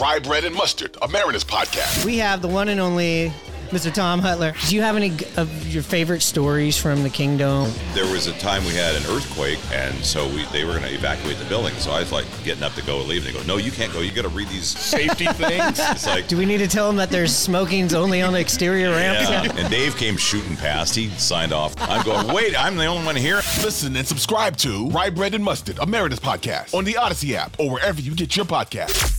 Rye 0.00 0.20
bread 0.20 0.44
and 0.44 0.54
mustard, 0.54 0.96
a 1.02 1.08
Mariners 1.08 1.44
podcast. 1.44 2.04
We 2.04 2.18
have 2.18 2.42
the 2.42 2.48
one 2.48 2.68
and 2.68 2.80
only 2.80 3.32
Mr. 3.70 3.92
Tom 3.92 4.20
Hutyler. 4.20 4.54
Do 4.68 4.76
you 4.76 4.82
have 4.82 4.96
any 4.96 5.10
of 5.36 5.66
your 5.66 5.82
favorite 5.82 6.22
stories 6.22 6.76
from 6.76 7.02
the 7.02 7.10
Kingdome? 7.10 7.72
There 7.94 8.10
was 8.10 8.26
a 8.26 8.32
time 8.38 8.64
we 8.64 8.70
had 8.74 8.94
an 8.94 9.02
earthquake, 9.08 9.58
and 9.72 9.94
so 10.04 10.28
we, 10.28 10.44
they 10.46 10.64
were 10.64 10.72
going 10.72 10.84
to 10.84 10.94
evacuate 10.94 11.38
the 11.38 11.44
building. 11.46 11.74
So 11.74 11.90
I 11.90 12.00
was 12.00 12.12
like 12.12 12.26
getting 12.44 12.62
up 12.62 12.74
to 12.74 12.82
go 12.84 13.00
and 13.00 13.08
leave, 13.08 13.26
and 13.26 13.34
they 13.34 13.38
go, 13.38 13.44
"No, 13.46 13.56
you 13.56 13.70
can't 13.70 13.92
go. 13.92 14.00
You 14.00 14.12
got 14.12 14.22
to 14.22 14.28
read 14.28 14.48
these 14.48 14.66
safety 14.66 15.26
things." 15.26 15.80
It's 15.94 16.06
like, 16.06 16.26
do 16.28 16.36
we 16.36 16.44
need 16.44 16.58
to 16.58 16.66
tell 16.66 16.86
them 16.88 16.96
that 16.96 17.10
there's 17.10 17.34
smoking's 17.34 17.94
only 17.94 18.20
on 18.20 18.32
the 18.32 18.40
exterior 18.40 18.90
ramps? 18.90 19.30
Yeah. 19.30 19.52
and 19.56 19.70
Dave 19.70 19.96
came 19.96 20.16
shooting 20.16 20.56
past. 20.56 20.94
He 20.94 21.08
signed 21.10 21.52
off. 21.52 21.74
I'm 21.78 22.04
going, 22.04 22.34
wait, 22.34 22.60
I'm 22.60 22.76
the 22.76 22.86
only 22.86 23.04
one 23.06 23.16
here. 23.16 23.36
Listen 23.62 23.94
and 23.96 24.06
subscribe 24.06 24.56
to 24.58 24.88
Rye 24.88 25.10
Bread 25.10 25.34
and 25.34 25.44
Mustard, 25.44 25.78
a 25.78 25.86
Mariners 25.86 26.20
podcast, 26.20 26.74
on 26.74 26.84
the 26.84 26.94
Audacy 26.94 27.34
app 27.34 27.58
or 27.60 27.70
wherever 27.70 28.00
you 28.00 28.14
get 28.14 28.36
your 28.36 28.44
podcast. 28.46 29.12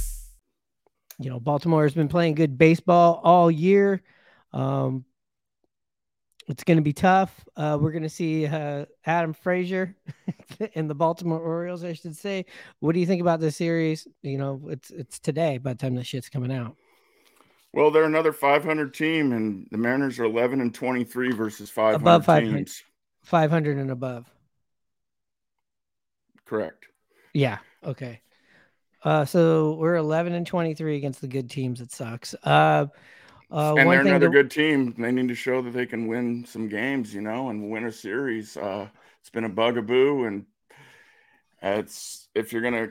You 1.20 1.30
know, 1.30 1.40
Baltimore 1.40 1.84
has 1.84 1.94
been 1.94 2.10
playing 2.10 2.36
good 2.36 2.58
baseball 2.58 3.22
all 3.24 3.50
year. 3.50 4.02
Um, 4.56 5.06
it's 6.48 6.64
going 6.64 6.78
to 6.78 6.84
be 6.84 6.94
tough. 6.94 7.44
Uh, 7.56 7.78
we're 7.80 7.92
going 7.92 8.04
to 8.04 8.10
see 8.10 8.46
uh, 8.46 8.86
Adam 9.06 9.34
Frazier 9.34 9.96
in 10.74 10.88
the 10.88 10.96
Baltimore 10.96 11.40
Orioles, 11.40 11.84
I 11.84 11.94
should 11.94 12.16
say. 12.16 12.46
What 12.80 12.94
do 12.94 13.00
you 13.00 13.06
think 13.06 13.22
about 13.22 13.40
this 13.40 13.58
series? 13.58 14.08
You 14.22 14.38
know, 14.38 14.62
it's 14.70 14.92
it's 14.92 15.20
today 15.20 15.58
by 15.58 15.74
the 15.74 15.80
time 15.80 15.96
the 15.96 16.04
shit's 16.04 16.30
coming 16.30 16.52
out. 16.52 16.76
Well, 17.74 17.92
they're 17.92 18.06
another 18.06 18.32
500 18.32 18.94
team, 18.94 19.34
and 19.34 19.68
the 19.70 19.78
Mariners 19.78 20.18
are 20.20 20.24
11 20.24 20.62
and 20.62 20.74
23 20.74 21.34
versus 21.34 21.70
500 21.70 21.96
above 21.96 22.26
500, 22.26 22.56
teams. 22.56 22.84
500 23.24 23.78
and 23.78 23.92
above. 23.92 24.32
Correct. 26.46 26.86
Yeah. 27.34 27.58
Okay. 27.84 28.22
Uh, 29.04 29.26
so 29.26 29.74
we're 29.74 29.96
11 29.96 30.34
and 30.34 30.48
23 30.48 30.96
against 30.96 31.22
the 31.22 31.28
good 31.28 31.50
teams. 31.50 31.82
It 31.82 31.92
sucks. 31.92 32.34
Uh, 32.44 32.86
uh, 33.52 33.76
and 33.76 33.90
they're 33.90 34.02
another 34.02 34.28
to... 34.28 34.32
good 34.32 34.52
team. 34.52 34.94
They 34.98 35.12
need 35.12 35.28
to 35.28 35.36
show 35.36 35.62
that 35.62 35.72
they 35.72 35.86
can 35.86 36.08
win 36.08 36.46
some 36.46 36.68
games, 36.68 37.14
you 37.14 37.22
know, 37.22 37.50
and 37.50 37.70
win 37.70 37.86
a 37.86 37.92
series. 37.92 38.58
Uh, 38.58 38.88
it's 39.22 39.30
been 39.30 39.44
a 39.44 39.50
bugaboo, 39.50 40.26
and 40.26 40.46
it's 41.62 42.28
if 42.36 42.54
you're 42.54 42.62
gonna 42.62 42.90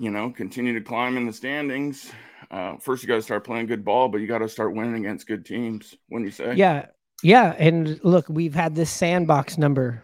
you 0.00 0.10
know, 0.10 0.30
continue 0.30 0.72
to 0.72 0.80
climb 0.80 1.18
in 1.18 1.26
the 1.26 1.32
standings. 1.32 2.10
Uh, 2.50 2.76
first, 2.78 3.02
you 3.02 3.06
got 3.06 3.16
to 3.16 3.22
start 3.22 3.44
playing 3.44 3.66
good 3.66 3.84
ball, 3.84 4.08
but 4.08 4.18
you 4.18 4.26
got 4.26 4.38
to 4.38 4.48
start 4.48 4.74
winning 4.74 4.96
against 4.96 5.26
good 5.26 5.44
teams. 5.44 5.94
When 6.08 6.24
you 6.24 6.30
say, 6.30 6.54
Yeah, 6.54 6.86
yeah, 7.22 7.54
and 7.58 8.00
look, 8.02 8.24
we've 8.28 8.54
had 8.54 8.74
this 8.74 8.90
sandbox 8.90 9.58
number 9.58 10.02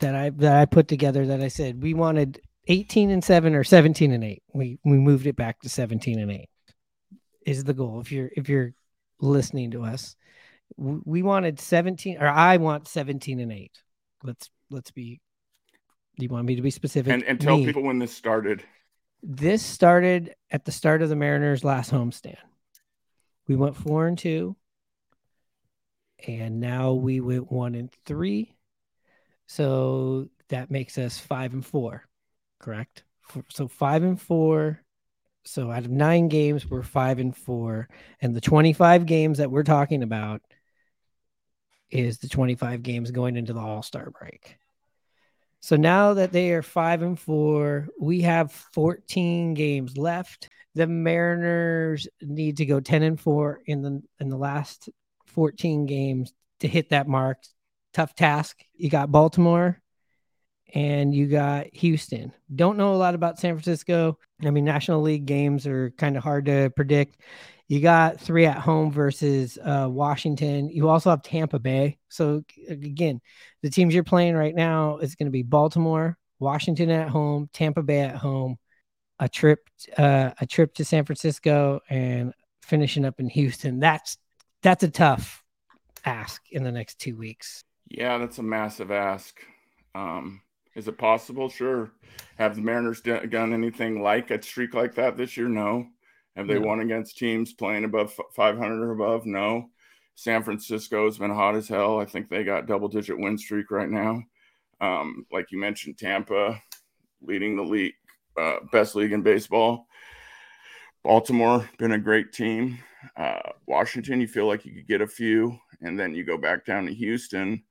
that 0.00 0.14
I 0.14 0.30
that 0.30 0.54
I 0.54 0.66
put 0.66 0.86
together 0.86 1.26
that 1.26 1.40
I 1.40 1.48
said 1.48 1.82
we 1.82 1.94
wanted 1.94 2.40
18 2.68 3.10
and 3.10 3.24
7 3.24 3.54
or 3.54 3.64
17 3.64 4.12
and 4.12 4.22
8. 4.22 4.42
We 4.52 4.78
we 4.84 4.98
moved 4.98 5.26
it 5.26 5.34
back 5.34 5.60
to 5.60 5.70
17 5.70 6.20
and 6.20 6.30
8. 6.30 6.48
Is 7.48 7.64
the 7.64 7.72
goal 7.72 8.00
if 8.00 8.12
you're 8.12 8.30
if 8.36 8.48
you're 8.48 8.74
listening 9.20 9.70
to 9.70 9.82
us. 9.82 10.16
We 10.76 11.22
wanted 11.22 11.58
17 11.58 12.18
or 12.20 12.28
I 12.28 12.58
want 12.58 12.86
17 12.86 13.40
and 13.40 13.50
8. 13.50 13.72
Let's 14.22 14.50
let's 14.70 14.90
be 14.90 15.20
do 16.18 16.24
you 16.24 16.28
want 16.28 16.46
me 16.46 16.56
to 16.56 16.62
be 16.62 16.70
specific? 16.70 17.12
and 17.12 17.22
and 17.22 17.40
tell 17.40 17.56
Me. 17.56 17.64
people 17.64 17.82
when 17.82 17.98
this 17.98 18.14
started. 18.14 18.62
This 19.22 19.62
started 19.62 20.34
at 20.50 20.66
the 20.66 20.72
start 20.72 21.00
of 21.00 21.08
the 21.08 21.16
Mariners' 21.16 21.64
last 21.64 21.90
homestand. 21.90 22.36
We 23.46 23.56
went 23.56 23.76
four 23.76 24.06
and 24.06 24.18
two, 24.18 24.54
and 26.26 26.60
now 26.60 26.92
we 26.92 27.20
went 27.20 27.50
one 27.50 27.74
and 27.74 27.90
three. 28.04 28.54
So 29.46 30.28
that 30.50 30.70
makes 30.70 30.98
us 30.98 31.18
five 31.18 31.54
and 31.54 31.64
four, 31.64 32.04
correct? 32.58 33.04
So 33.48 33.68
five 33.68 34.02
and 34.02 34.20
four. 34.20 34.82
So 35.48 35.70
out 35.70 35.86
of 35.86 35.90
nine 35.90 36.28
games, 36.28 36.68
we're 36.68 36.82
five 36.82 37.18
and 37.18 37.34
four, 37.34 37.88
and 38.20 38.36
the 38.36 38.40
twenty-five 38.40 39.06
games 39.06 39.38
that 39.38 39.50
we're 39.50 39.62
talking 39.62 40.02
about 40.02 40.42
is 41.90 42.18
the 42.18 42.28
twenty-five 42.28 42.82
games 42.82 43.10
going 43.10 43.34
into 43.34 43.54
the 43.54 43.60
All 43.60 43.82
Star 43.82 44.10
break. 44.10 44.58
So 45.60 45.76
now 45.76 46.14
that 46.14 46.32
they 46.32 46.50
are 46.50 46.62
five 46.62 47.00
and 47.00 47.18
four, 47.18 47.88
we 47.98 48.20
have 48.20 48.52
14 48.52 49.54
games 49.54 49.96
left. 49.96 50.50
The 50.74 50.86
Mariners 50.86 52.06
need 52.20 52.58
to 52.58 52.66
go 52.66 52.78
10 52.78 53.02
and 53.02 53.18
four 53.18 53.60
in 53.66 53.82
the 53.82 54.02
in 54.20 54.28
the 54.28 54.36
last 54.36 54.90
14 55.26 55.86
games 55.86 56.32
to 56.60 56.68
hit 56.68 56.90
that 56.90 57.08
mark. 57.08 57.38
Tough 57.94 58.14
task. 58.14 58.62
You 58.74 58.90
got 58.90 59.10
Baltimore 59.10 59.80
and 60.74 61.14
you 61.14 61.26
got 61.26 61.66
Houston. 61.74 62.32
Don't 62.54 62.76
know 62.76 62.94
a 62.94 62.96
lot 62.96 63.14
about 63.14 63.38
San 63.38 63.54
Francisco. 63.54 64.18
I 64.44 64.50
mean, 64.50 64.64
National 64.64 65.02
League 65.02 65.26
games 65.26 65.66
are 65.66 65.90
kind 65.92 66.16
of 66.16 66.22
hard 66.22 66.46
to 66.46 66.70
predict. 66.76 67.18
You 67.68 67.80
got 67.80 68.18
three 68.18 68.46
at 68.46 68.58
home 68.58 68.90
versus 68.90 69.58
uh, 69.62 69.88
Washington. 69.90 70.70
You 70.70 70.88
also 70.88 71.10
have 71.10 71.22
Tampa 71.22 71.58
Bay. 71.58 71.98
So 72.08 72.42
again, 72.68 73.20
the 73.62 73.70
teams 73.70 73.94
you're 73.94 74.04
playing 74.04 74.36
right 74.36 74.54
now 74.54 74.98
is 74.98 75.14
going 75.14 75.26
to 75.26 75.32
be 75.32 75.42
Baltimore, 75.42 76.16
Washington 76.38 76.90
at 76.90 77.08
home, 77.10 77.50
Tampa 77.52 77.82
Bay 77.82 78.00
at 78.00 78.16
home, 78.16 78.56
a 79.18 79.28
trip 79.28 79.68
uh, 79.98 80.30
a 80.40 80.46
trip 80.46 80.74
to 80.74 80.84
San 80.84 81.04
Francisco, 81.04 81.80
and 81.90 82.32
finishing 82.62 83.04
up 83.04 83.20
in 83.20 83.28
Houston. 83.28 83.80
That's 83.80 84.16
that's 84.62 84.82
a 84.82 84.90
tough 84.90 85.42
ask 86.04 86.42
in 86.50 86.62
the 86.62 86.72
next 86.72 86.98
two 86.98 87.16
weeks. 87.16 87.64
Yeah, 87.88 88.18
that's 88.18 88.38
a 88.38 88.42
massive 88.42 88.90
ask. 88.90 89.38
Um, 89.94 90.40
is 90.78 90.86
it 90.86 90.96
possible? 90.96 91.48
Sure. 91.48 91.90
Have 92.38 92.54
the 92.54 92.62
Mariners 92.62 93.00
done 93.00 93.52
anything 93.52 94.00
like 94.00 94.30
a 94.30 94.40
streak 94.40 94.74
like 94.74 94.94
that 94.94 95.16
this 95.16 95.36
year? 95.36 95.48
No. 95.48 95.88
Have 96.36 96.46
they 96.46 96.60
No. 96.60 96.66
won 96.68 96.78
against 96.80 97.18
teams 97.18 97.52
playing 97.52 97.82
above 97.82 98.14
500 98.36 98.80
or 98.80 98.92
above? 98.92 99.26
No. 99.26 99.70
San 100.14 100.44
Francisco 100.44 101.04
has 101.06 101.18
been 101.18 101.32
hot 101.34 101.56
as 101.56 101.66
hell. 101.66 101.98
I 101.98 102.04
think 102.04 102.28
they 102.28 102.44
got 102.44 102.66
double 102.66 102.86
digit 102.88 103.18
win 103.18 103.36
streak 103.36 103.72
right 103.72 103.88
now. 103.88 104.22
Um, 104.80 105.26
like 105.32 105.50
you 105.50 105.58
mentioned, 105.58 105.98
Tampa 105.98 106.62
leading 107.20 107.56
the 107.56 107.64
league, 107.64 107.94
uh, 108.36 108.58
best 108.70 108.94
league 108.94 109.12
in 109.12 109.22
baseball. 109.22 109.88
Baltimore 111.02 111.68
been 111.78 111.92
a 111.92 111.98
great 111.98 112.32
team. 112.32 112.78
Uh, 113.16 113.40
Washington, 113.66 114.20
you 114.20 114.28
feel 114.28 114.46
like 114.46 114.64
you 114.64 114.74
could 114.74 114.86
get 114.86 115.00
a 115.00 115.06
few, 115.08 115.58
and 115.80 115.98
then 115.98 116.14
you 116.14 116.22
go 116.24 116.38
back 116.38 116.64
down 116.64 116.86
to 116.86 116.94
Houston. 116.94 117.64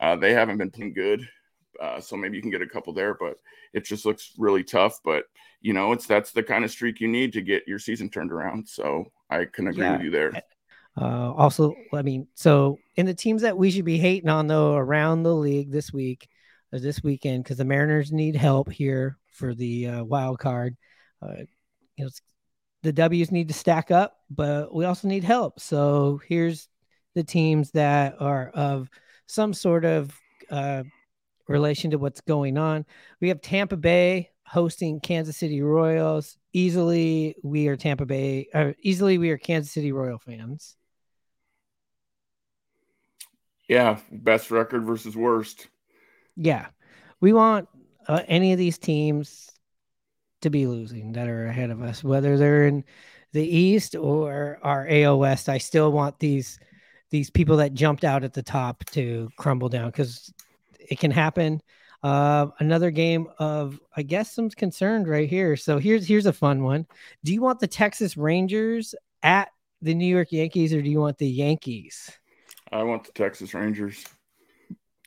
Uh, 0.00 0.14
they 0.14 0.32
haven't 0.32 0.58
been 0.58 0.70
playing 0.70 0.94
good, 0.94 1.28
uh, 1.80 2.00
so 2.00 2.16
maybe 2.16 2.36
you 2.36 2.42
can 2.42 2.50
get 2.50 2.62
a 2.62 2.66
couple 2.66 2.92
there, 2.92 3.14
but 3.14 3.36
it 3.72 3.84
just 3.84 4.04
looks 4.04 4.32
really 4.38 4.64
tough. 4.64 4.98
But 5.04 5.24
you 5.60 5.72
know, 5.72 5.92
it's 5.92 6.06
that's 6.06 6.32
the 6.32 6.42
kind 6.42 6.64
of 6.64 6.70
streak 6.70 7.00
you 7.00 7.08
need 7.08 7.32
to 7.34 7.42
get 7.42 7.66
your 7.66 7.78
season 7.78 8.08
turned 8.10 8.32
around. 8.32 8.68
So 8.68 9.06
I 9.30 9.44
can 9.44 9.68
agree 9.68 9.84
Yeah. 9.84 9.92
with 9.92 10.02
you 10.02 10.10
there. 10.10 10.42
Uh, 11.00 11.32
also, 11.32 11.76
I 11.92 12.02
mean, 12.02 12.26
so 12.34 12.78
in 12.96 13.06
the 13.06 13.14
teams 13.14 13.42
that 13.42 13.56
we 13.56 13.70
should 13.70 13.84
be 13.84 13.98
hating 13.98 14.28
on 14.28 14.46
though 14.48 14.74
around 14.74 15.22
the 15.22 15.34
league 15.34 15.70
this 15.70 15.92
week, 15.92 16.28
or 16.72 16.80
this 16.80 17.02
weekend, 17.02 17.44
because 17.44 17.58
the 17.58 17.64
Mariners 17.64 18.12
need 18.12 18.36
help 18.36 18.70
here 18.70 19.16
for 19.32 19.54
the 19.54 19.86
uh, 19.86 20.04
wild 20.04 20.38
card. 20.38 20.76
Uh, 21.22 21.42
you 21.96 22.04
know, 22.04 22.10
the 22.82 22.92
W's 22.92 23.30
need 23.32 23.48
to 23.48 23.54
stack 23.54 23.90
up, 23.90 24.16
but 24.30 24.74
we 24.74 24.84
also 24.84 25.08
need 25.08 25.24
help. 25.24 25.60
So 25.60 26.20
here's 26.28 26.68
the 27.14 27.24
teams 27.24 27.70
that 27.72 28.16
are 28.20 28.50
of 28.50 28.88
some 29.26 29.52
sort 29.54 29.84
of 29.84 30.12
uh, 30.50 30.84
relation 31.48 31.90
to 31.90 31.98
what's 31.98 32.20
going 32.20 32.58
on. 32.58 32.84
We 33.20 33.28
have 33.28 33.40
Tampa 33.40 33.76
Bay 33.76 34.30
hosting 34.44 35.00
Kansas 35.00 35.36
City 35.36 35.60
Royals. 35.60 36.36
Easily, 36.52 37.36
we 37.42 37.68
are 37.68 37.76
Tampa 37.76 38.06
Bay. 38.06 38.48
Uh, 38.54 38.72
easily, 38.82 39.18
we 39.18 39.30
are 39.30 39.38
Kansas 39.38 39.72
City 39.72 39.92
Royal 39.92 40.18
fans. 40.18 40.76
Yeah, 43.68 43.98
best 44.10 44.50
record 44.50 44.84
versus 44.84 45.16
worst. 45.16 45.68
Yeah, 46.36 46.66
we 47.20 47.32
want 47.32 47.68
uh, 48.06 48.22
any 48.26 48.52
of 48.52 48.58
these 48.58 48.78
teams 48.78 49.50
to 50.40 50.50
be 50.50 50.66
losing 50.66 51.12
that 51.12 51.28
are 51.28 51.46
ahead 51.46 51.70
of 51.70 51.82
us, 51.82 52.02
whether 52.02 52.38
they're 52.38 52.66
in 52.66 52.84
the 53.32 53.44
East 53.44 53.94
or 53.94 54.58
our 54.62 54.86
AL 54.88 55.18
West. 55.18 55.48
I 55.48 55.58
still 55.58 55.92
want 55.92 56.18
these 56.18 56.58
these 57.10 57.30
people 57.30 57.56
that 57.56 57.74
jumped 57.74 58.04
out 58.04 58.24
at 58.24 58.34
the 58.34 58.42
top 58.42 58.84
to 58.86 59.30
crumble 59.38 59.68
down 59.68 59.90
because 59.90 60.32
it 60.90 60.98
can 60.98 61.10
happen. 61.10 61.60
Uh, 62.02 62.46
another 62.60 62.90
game 62.90 63.26
of, 63.38 63.80
I 63.96 64.02
guess, 64.02 64.32
some 64.32 64.50
concern 64.50 65.04
right 65.04 65.28
here. 65.28 65.56
So 65.56 65.78
here's 65.78 66.06
here's 66.06 66.26
a 66.26 66.32
fun 66.32 66.62
one. 66.62 66.86
Do 67.24 67.32
you 67.34 67.42
want 67.42 67.58
the 67.60 67.66
Texas 67.66 68.16
Rangers 68.16 68.94
at 69.22 69.48
the 69.82 69.94
New 69.94 70.06
York 70.06 70.30
Yankees, 70.30 70.72
or 70.72 70.80
do 70.80 70.88
you 70.88 71.00
want 71.00 71.18
the 71.18 71.28
Yankees? 71.28 72.10
I 72.70 72.82
want 72.84 73.04
the 73.04 73.12
Texas 73.12 73.52
Rangers. 73.54 74.04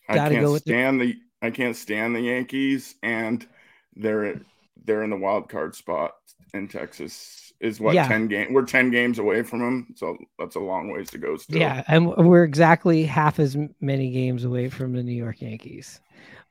I 0.09 0.15
Gotta 0.15 0.35
can't 0.35 0.45
go 0.45 0.51
with 0.51 0.65
the- 0.65 0.71
stand 0.71 0.99
the 1.01 1.15
I 1.41 1.49
can't 1.49 1.75
stand 1.75 2.15
the 2.15 2.21
Yankees, 2.21 2.95
and 3.01 3.47
they're 3.95 4.41
they're 4.85 5.03
in 5.03 5.09
the 5.09 5.17
wild 5.17 5.49
card 5.49 5.75
spot 5.75 6.13
in 6.53 6.67
Texas. 6.67 7.53
Is 7.59 7.79
what 7.79 7.93
Yeah. 7.93 8.07
ten 8.07 8.27
game? 8.27 8.53
We're 8.53 8.65
ten 8.65 8.89
games 8.89 9.19
away 9.19 9.43
from 9.43 9.59
them, 9.59 9.93
so 9.95 10.17
that's 10.39 10.55
a 10.55 10.59
long 10.59 10.91
ways 10.91 11.09
to 11.11 11.19
go. 11.19 11.37
Still, 11.37 11.59
Yeah, 11.59 11.83
and 11.87 12.07
we're 12.07 12.43
exactly 12.43 13.03
half 13.03 13.39
as 13.39 13.55
many 13.79 14.09
games 14.11 14.43
away 14.45 14.69
from 14.69 14.93
the 14.93 15.03
New 15.03 15.11
York 15.13 15.41
Yankees. 15.41 16.01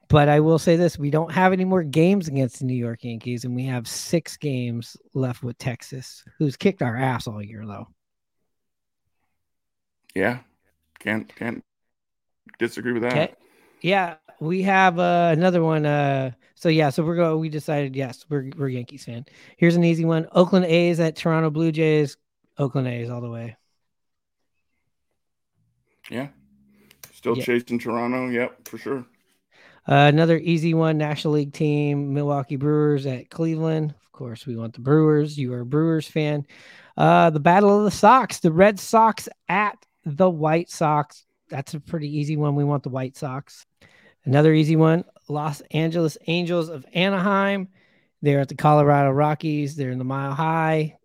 But 0.09 0.29
I 0.29 0.39
will 0.41 0.59
say 0.59 0.77
this: 0.77 0.99
we 0.99 1.11
don't 1.11 1.33
have 1.33 1.53
any 1.53 1.65
more 1.65 1.83
games 1.83 2.29
against 2.29 2.61
the 2.61 2.65
New 2.65 2.75
York 2.77 3.03
Yankees, 3.03 3.45
and 3.45 3.55
we 3.57 3.65
have 3.65 3.89
six 3.89 4.37
games 4.37 4.97
left 5.15 5.43
with 5.43 5.59
Texas, 5.59 6.25
who's 6.39 6.57
kicked 6.57 6.83
our 6.83 6.97
ass 6.97 7.27
all 7.27 7.43
year, 7.43 7.65
though. 7.67 7.89
yeah, 10.15 10.39
can't 10.99 11.35
can't 11.37 11.63
disagree 12.59 12.93
with 12.93 13.03
that. 13.03 13.13
Okay. 13.13 13.35
Yeah, 13.83 14.17
we 14.41 14.63
have 14.63 14.99
uh, 14.99 15.31
another 15.33 15.63
one. 15.63 15.87
Uh, 15.87 16.33
so 16.61 16.69
yeah, 16.69 16.91
so 16.91 17.03
we're 17.03 17.17
going. 17.17 17.41
We 17.41 17.49
decided 17.49 17.97
yes, 17.97 18.27
we're 18.29 18.51
we're 18.57 18.69
Yankees 18.69 19.05
fan. 19.07 19.25
Here's 19.57 19.77
an 19.77 19.85
easy 19.85 20.05
one: 20.05 20.29
Oakland 20.33 20.67
A's 20.67 21.01
at 21.01 21.17
Toronto 21.17 21.49
Blue 21.51 21.73
Jays. 21.73 22.19
Oakland 22.59 22.87
A's 22.87 23.09
all 23.09 23.23
the 23.23 23.31
way. 23.31 23.57
Yeah, 26.11 26.29
still 27.13 27.37
Yeah. 27.37 27.45
chasing 27.45 27.79
Toronto. 27.79 28.29
Yep, 28.29 28.69
for 28.69 28.77
sure. 28.77 29.07
Uh, 29.89 30.07
another 30.13 30.37
easy 30.39 30.75
one, 30.75 30.99
National 30.99 31.35
League 31.35 31.55
team, 31.55 32.13
Milwaukee 32.13 32.57
Brewers 32.57 33.07
at 33.07 33.31
Cleveland. 33.31 33.95
Of 34.05 34.13
course, 34.13 34.47
we 34.47 34.55
want 34.55 34.75
the 34.75 34.81
Brewers. 34.81 35.39
You 35.39 35.55
are 35.55 35.61
a 35.61 35.67
Brewers 35.67 36.07
fan. 36.07 36.47
Uh, 36.99 37.31
the 37.31 37.41
Battle 37.41 37.79
of 37.79 37.85
the 37.85 37.91
Sox, 37.91 38.41
the 38.41 38.53
Red 38.53 38.79
Sox 38.79 39.31
at 39.49 39.79
the 40.05 40.29
White 40.29 40.69
Sox. 40.69 41.25
That's 41.49 41.73
a 41.73 41.81
pretty 41.81 42.15
easy 42.19 42.37
one. 42.37 42.55
We 42.55 42.65
want 42.65 42.83
the 42.83 42.91
White 42.91 43.17
Sox. 43.17 43.65
Another 44.27 44.53
easy 44.53 44.77
one, 44.77 45.05
Los 45.31 45.63
Angeles 45.71 46.19
Angels 46.27 46.69
of 46.69 46.85
Anaheim. 46.93 47.69
They're 48.23 48.41
at 48.41 48.49
the 48.49 48.55
Colorado 48.55 49.11
Rockies. 49.11 49.77
They're 49.77 49.91
in 49.91 49.99
the 49.99 50.05
Mile 50.05 50.35
High. 50.35 50.97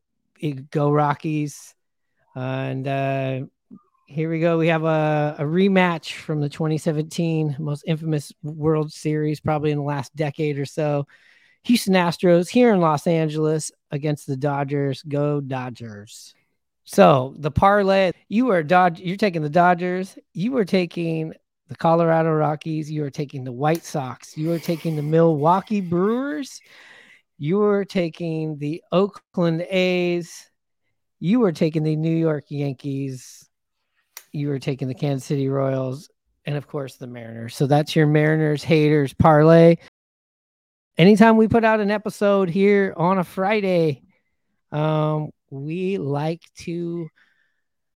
Go 0.71 0.91
Rockies. 0.91 1.73
and 2.35 2.87
uh, 2.87 3.41
here 4.07 4.29
we 4.29 4.39
go. 4.39 4.57
We 4.57 4.67
have 4.67 4.83
a, 4.83 5.35
a 5.39 5.43
rematch 5.43 6.13
from 6.13 6.41
the 6.41 6.49
2017 6.49 7.55
most 7.59 7.83
infamous 7.87 8.31
World 8.43 8.91
Series, 8.91 9.39
probably 9.39 9.71
in 9.71 9.77
the 9.77 9.83
last 9.83 10.15
decade 10.15 10.59
or 10.59 10.65
so. 10.65 11.07
Houston 11.63 11.95
Astros 11.95 12.47
here 12.47 12.73
in 12.73 12.79
Los 12.79 13.07
Angeles 13.07 13.71
against 13.91 14.27
the 14.27 14.37
Dodgers. 14.37 15.01
Go 15.01 15.41
Dodgers. 15.41 16.35
So 16.83 17.33
the 17.39 17.49
parlay, 17.49 18.11
you 18.29 18.45
were 18.45 18.61
Dodge, 18.61 18.99
you're 18.99 19.17
taking 19.17 19.41
the 19.41 19.49
Dodgers, 19.49 20.17
you 20.33 20.51
were 20.51 20.65
taking 20.65 21.33
the 21.67 21.75
Colorado 21.75 22.31
Rockies. 22.31 22.91
You 22.91 23.03
are 23.03 23.09
taking 23.09 23.43
the 23.43 23.51
White 23.51 23.83
Sox. 23.83 24.37
You 24.37 24.51
are 24.51 24.59
taking 24.59 24.95
the 24.95 25.01
Milwaukee 25.01 25.81
Brewers. 25.81 26.61
You 27.37 27.61
are 27.63 27.85
taking 27.85 28.57
the 28.57 28.81
Oakland 28.91 29.61
A's. 29.61 30.49
You 31.19 31.43
are 31.43 31.51
taking 31.51 31.83
the 31.83 31.95
New 31.95 32.15
York 32.15 32.45
Yankees. 32.49 33.49
You 34.31 34.51
are 34.51 34.59
taking 34.59 34.87
the 34.87 34.93
Kansas 34.93 35.25
City 35.25 35.49
Royals. 35.49 36.09
And 36.45 36.55
of 36.55 36.67
course, 36.67 36.97
the 36.97 37.07
Mariners. 37.07 37.55
So 37.55 37.67
that's 37.67 37.95
your 37.95 38.05
Mariners 38.05 38.63
haters 38.63 39.13
parlay. 39.13 39.77
Anytime 40.97 41.37
we 41.37 41.47
put 41.47 41.63
out 41.63 41.79
an 41.79 41.91
episode 41.91 42.49
here 42.49 42.93
on 42.95 43.17
a 43.17 43.23
Friday, 43.23 44.03
um, 44.71 45.31
we 45.49 45.97
like 45.97 46.41
to. 46.59 47.09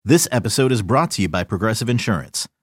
This 0.04 0.26
episode 0.32 0.72
is 0.72 0.80
brought 0.80 1.10
to 1.12 1.22
you 1.22 1.28
by 1.28 1.44
Progressive 1.44 1.88
Insurance. 1.88 2.48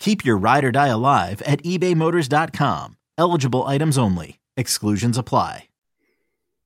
Keep 0.00 0.24
your 0.24 0.36
ride 0.36 0.64
or 0.64 0.72
die 0.72 0.88
alive 0.88 1.40
at 1.42 1.62
ebaymotors.com. 1.62 2.96
Eligible 3.16 3.64
items 3.66 3.96
only. 3.96 4.40
Exclusions 4.56 5.16
apply. 5.16 5.68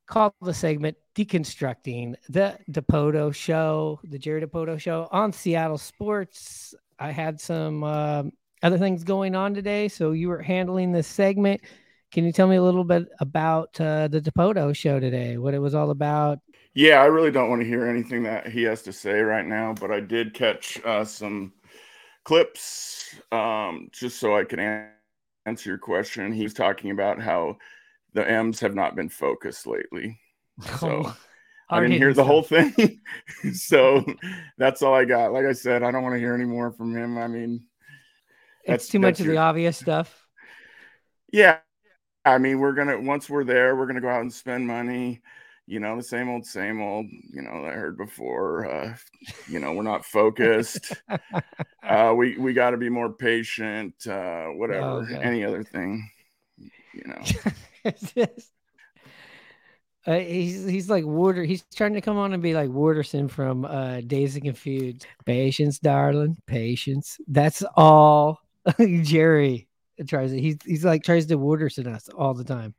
Call 0.06 0.34
the 0.40 0.54
segment 0.54 0.96
Deconstructing 1.14 2.14
the 2.28 2.58
Dipoto 2.70 3.34
Show, 3.34 4.00
the 4.04 4.18
Jerry 4.18 4.42
Dipoto 4.42 4.78
Show 4.78 5.08
on 5.10 5.32
Seattle 5.32 5.78
Sports. 5.78 6.74
I 6.98 7.10
had 7.10 7.40
some 7.40 7.82
um 7.84 8.32
other 8.62 8.78
things 8.78 9.04
going 9.04 9.34
on 9.34 9.54
today, 9.54 9.88
so 9.88 10.12
you 10.12 10.28
were 10.28 10.40
handling 10.40 10.92
this 10.92 11.06
segment. 11.06 11.60
Can 12.12 12.24
you 12.24 12.32
tell 12.32 12.46
me 12.46 12.56
a 12.56 12.62
little 12.62 12.84
bit 12.84 13.08
about 13.20 13.78
uh, 13.80 14.08
the 14.08 14.20
Dipoto 14.20 14.74
Show 14.74 15.00
today? 15.00 15.36
What 15.36 15.54
it 15.54 15.58
was 15.58 15.74
all 15.74 15.90
about? 15.90 16.38
Yeah, 16.72 17.02
I 17.02 17.06
really 17.06 17.30
don't 17.30 17.50
want 17.50 17.62
to 17.62 17.68
hear 17.68 17.86
anything 17.86 18.22
that 18.24 18.48
he 18.48 18.62
has 18.64 18.82
to 18.82 18.92
say 18.92 19.20
right 19.20 19.44
now, 19.46 19.74
but 19.78 19.90
I 19.90 20.00
did 20.00 20.34
catch 20.34 20.80
uh, 20.84 21.04
some 21.04 21.52
clips 22.24 23.14
um, 23.32 23.88
just 23.92 24.18
so 24.18 24.36
I 24.36 24.44
can 24.44 24.58
an- 24.58 24.88
answer 25.46 25.70
your 25.70 25.78
question. 25.78 26.32
He 26.32 26.42
was 26.42 26.54
talking 26.54 26.90
about 26.90 27.20
how 27.20 27.58
the 28.14 28.28
M's 28.28 28.60
have 28.60 28.74
not 28.74 28.96
been 28.96 29.08
focused 29.08 29.66
lately. 29.66 30.18
So 30.78 31.12
I 31.68 31.80
didn't 31.80 31.96
hear 31.98 32.12
the 32.14 32.24
whole 32.24 32.42
thing. 32.42 33.00
so 33.54 34.04
that's 34.58 34.82
all 34.82 34.94
I 34.94 35.04
got. 35.04 35.32
Like 35.32 35.46
I 35.46 35.52
said, 35.52 35.82
I 35.82 35.90
don't 35.90 36.02
want 36.02 36.14
to 36.14 36.18
hear 36.20 36.34
any 36.34 36.44
more 36.44 36.70
from 36.72 36.94
him. 36.94 37.18
I 37.18 37.26
mean, 37.26 37.66
It's 38.64 38.86
too 38.88 38.98
much 39.00 39.20
of 39.20 39.26
the 39.26 39.38
obvious 39.38 39.78
stuff. 39.78 40.26
yeah. 41.32 41.58
I 42.24 42.38
mean, 42.38 42.58
we're 42.58 42.72
gonna 42.72 43.00
once 43.00 43.28
we're 43.28 43.44
there, 43.44 43.76
we're 43.76 43.86
gonna 43.86 44.00
go 44.00 44.08
out 44.08 44.22
and 44.22 44.32
spend 44.32 44.66
money. 44.66 45.20
You 45.66 45.80
know, 45.80 45.96
the 45.96 46.02
same 46.02 46.28
old, 46.28 46.46
same 46.46 46.82
old. 46.82 47.06
You 47.32 47.42
know, 47.42 47.64
I 47.64 47.72
heard 47.72 47.96
before. 47.96 48.70
Uh, 48.70 48.94
you 49.48 49.58
know, 49.58 49.72
we're 49.72 49.82
not 49.82 50.04
focused. 50.04 50.92
uh, 51.82 52.14
we 52.16 52.36
we 52.36 52.52
got 52.52 52.70
to 52.70 52.76
be 52.76 52.90
more 52.90 53.12
patient. 53.12 53.94
Uh, 54.06 54.46
whatever, 54.48 55.02
Okay. 55.02 55.16
any 55.22 55.44
other 55.44 55.64
thing. 55.64 56.08
You 56.92 57.02
know, 57.06 57.22
uh, 60.06 60.18
he's 60.18 60.66
he's 60.66 60.90
like 60.90 61.04
Warder. 61.04 61.44
He's 61.44 61.64
trying 61.74 61.94
to 61.94 62.00
come 62.00 62.18
on 62.18 62.34
and 62.34 62.42
be 62.42 62.54
like 62.54 62.68
Wooderson 62.68 63.30
from 63.30 63.64
uh, 63.64 64.00
Dazed 64.02 64.36
and 64.36 64.44
Confused. 64.44 65.06
Patience, 65.24 65.78
darling, 65.78 66.36
patience. 66.46 67.18
That's 67.26 67.62
all 67.76 68.40
Jerry 69.02 69.68
tries. 70.06 70.32
To, 70.32 70.40
he's 70.40 70.58
he's 70.64 70.84
like 70.84 71.04
tries 71.04 71.26
to 71.26 71.38
Wooderson 71.38 71.86
us 71.92 72.08
all 72.08 72.34
the 72.34 72.44
time. 72.44 72.74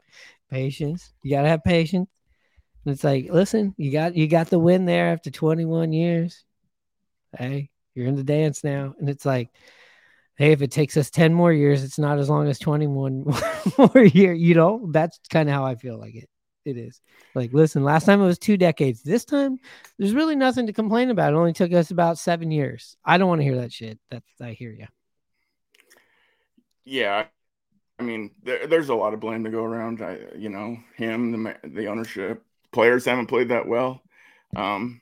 Patience. 0.49 1.13
You 1.23 1.35
gotta 1.35 1.49
have 1.49 1.63
patience. 1.63 2.09
It's 2.85 3.03
like, 3.03 3.29
listen, 3.31 3.73
you 3.77 3.91
got 3.91 4.15
you 4.15 4.27
got 4.27 4.49
the 4.49 4.59
win 4.59 4.85
there 4.85 5.11
after 5.11 5.31
21 5.31 5.93
years. 5.93 6.43
Hey, 7.37 7.69
you're 7.95 8.07
in 8.07 8.15
the 8.15 8.23
dance 8.23 8.63
now, 8.63 8.95
and 8.99 9.09
it's 9.09 9.25
like 9.25 9.49
hey, 10.37 10.51
if 10.51 10.61
it 10.61 10.71
takes 10.71 10.97
us 10.97 11.09
10 11.09 11.33
more 11.33 11.53
years, 11.53 11.83
it's 11.83 11.99
not 11.99 12.19
as 12.19 12.29
long 12.29 12.47
as 12.47 12.59
21 12.59 13.25
more 13.77 14.03
year, 14.03 14.33
you 14.33 14.55
know, 14.55 14.87
that's 14.91 15.19
kind 15.29 15.49
of 15.49 15.55
how 15.55 15.65
I 15.65 15.75
feel 15.75 15.97
like 15.97 16.15
it. 16.15 16.29
It 16.65 16.77
is 16.77 16.99
like, 17.35 17.53
listen, 17.53 17.83
last 17.83 18.05
time 18.05 18.19
it 18.21 18.25
was 18.25 18.39
two 18.39 18.57
decades. 18.57 19.03
This 19.03 19.23
time 19.23 19.59
there's 19.99 20.15
really 20.15 20.35
nothing 20.35 20.65
to 20.65 20.73
complain 20.73 21.11
about. 21.11 21.31
It 21.31 21.35
only 21.35 21.53
took 21.53 21.71
us 21.73 21.91
about 21.91 22.17
seven 22.17 22.49
years. 22.49 22.97
I 23.05 23.19
don't 23.19 23.29
want 23.29 23.41
to 23.41 23.45
hear 23.45 23.57
that 23.57 23.71
shit. 23.71 23.99
That's, 24.09 24.25
I 24.41 24.53
hear 24.53 24.71
you. 24.71 24.87
yeah. 26.85 27.25
I 27.99 28.03
mean, 28.03 28.31
there, 28.43 28.65
there's 28.65 28.89
a 28.89 28.95
lot 28.95 29.13
of 29.13 29.19
blame 29.19 29.43
to 29.43 29.51
go 29.51 29.63
around. 29.63 30.01
I, 30.01 30.17
you 30.35 30.49
know, 30.49 30.77
him, 30.97 31.43
the 31.43 31.55
the 31.63 31.85
ownership, 31.87 32.43
players 32.75 33.05
haven't 33.05 33.27
played 33.27 33.49
that 33.49 33.65
well. 33.65 34.03
Um, 34.55 35.01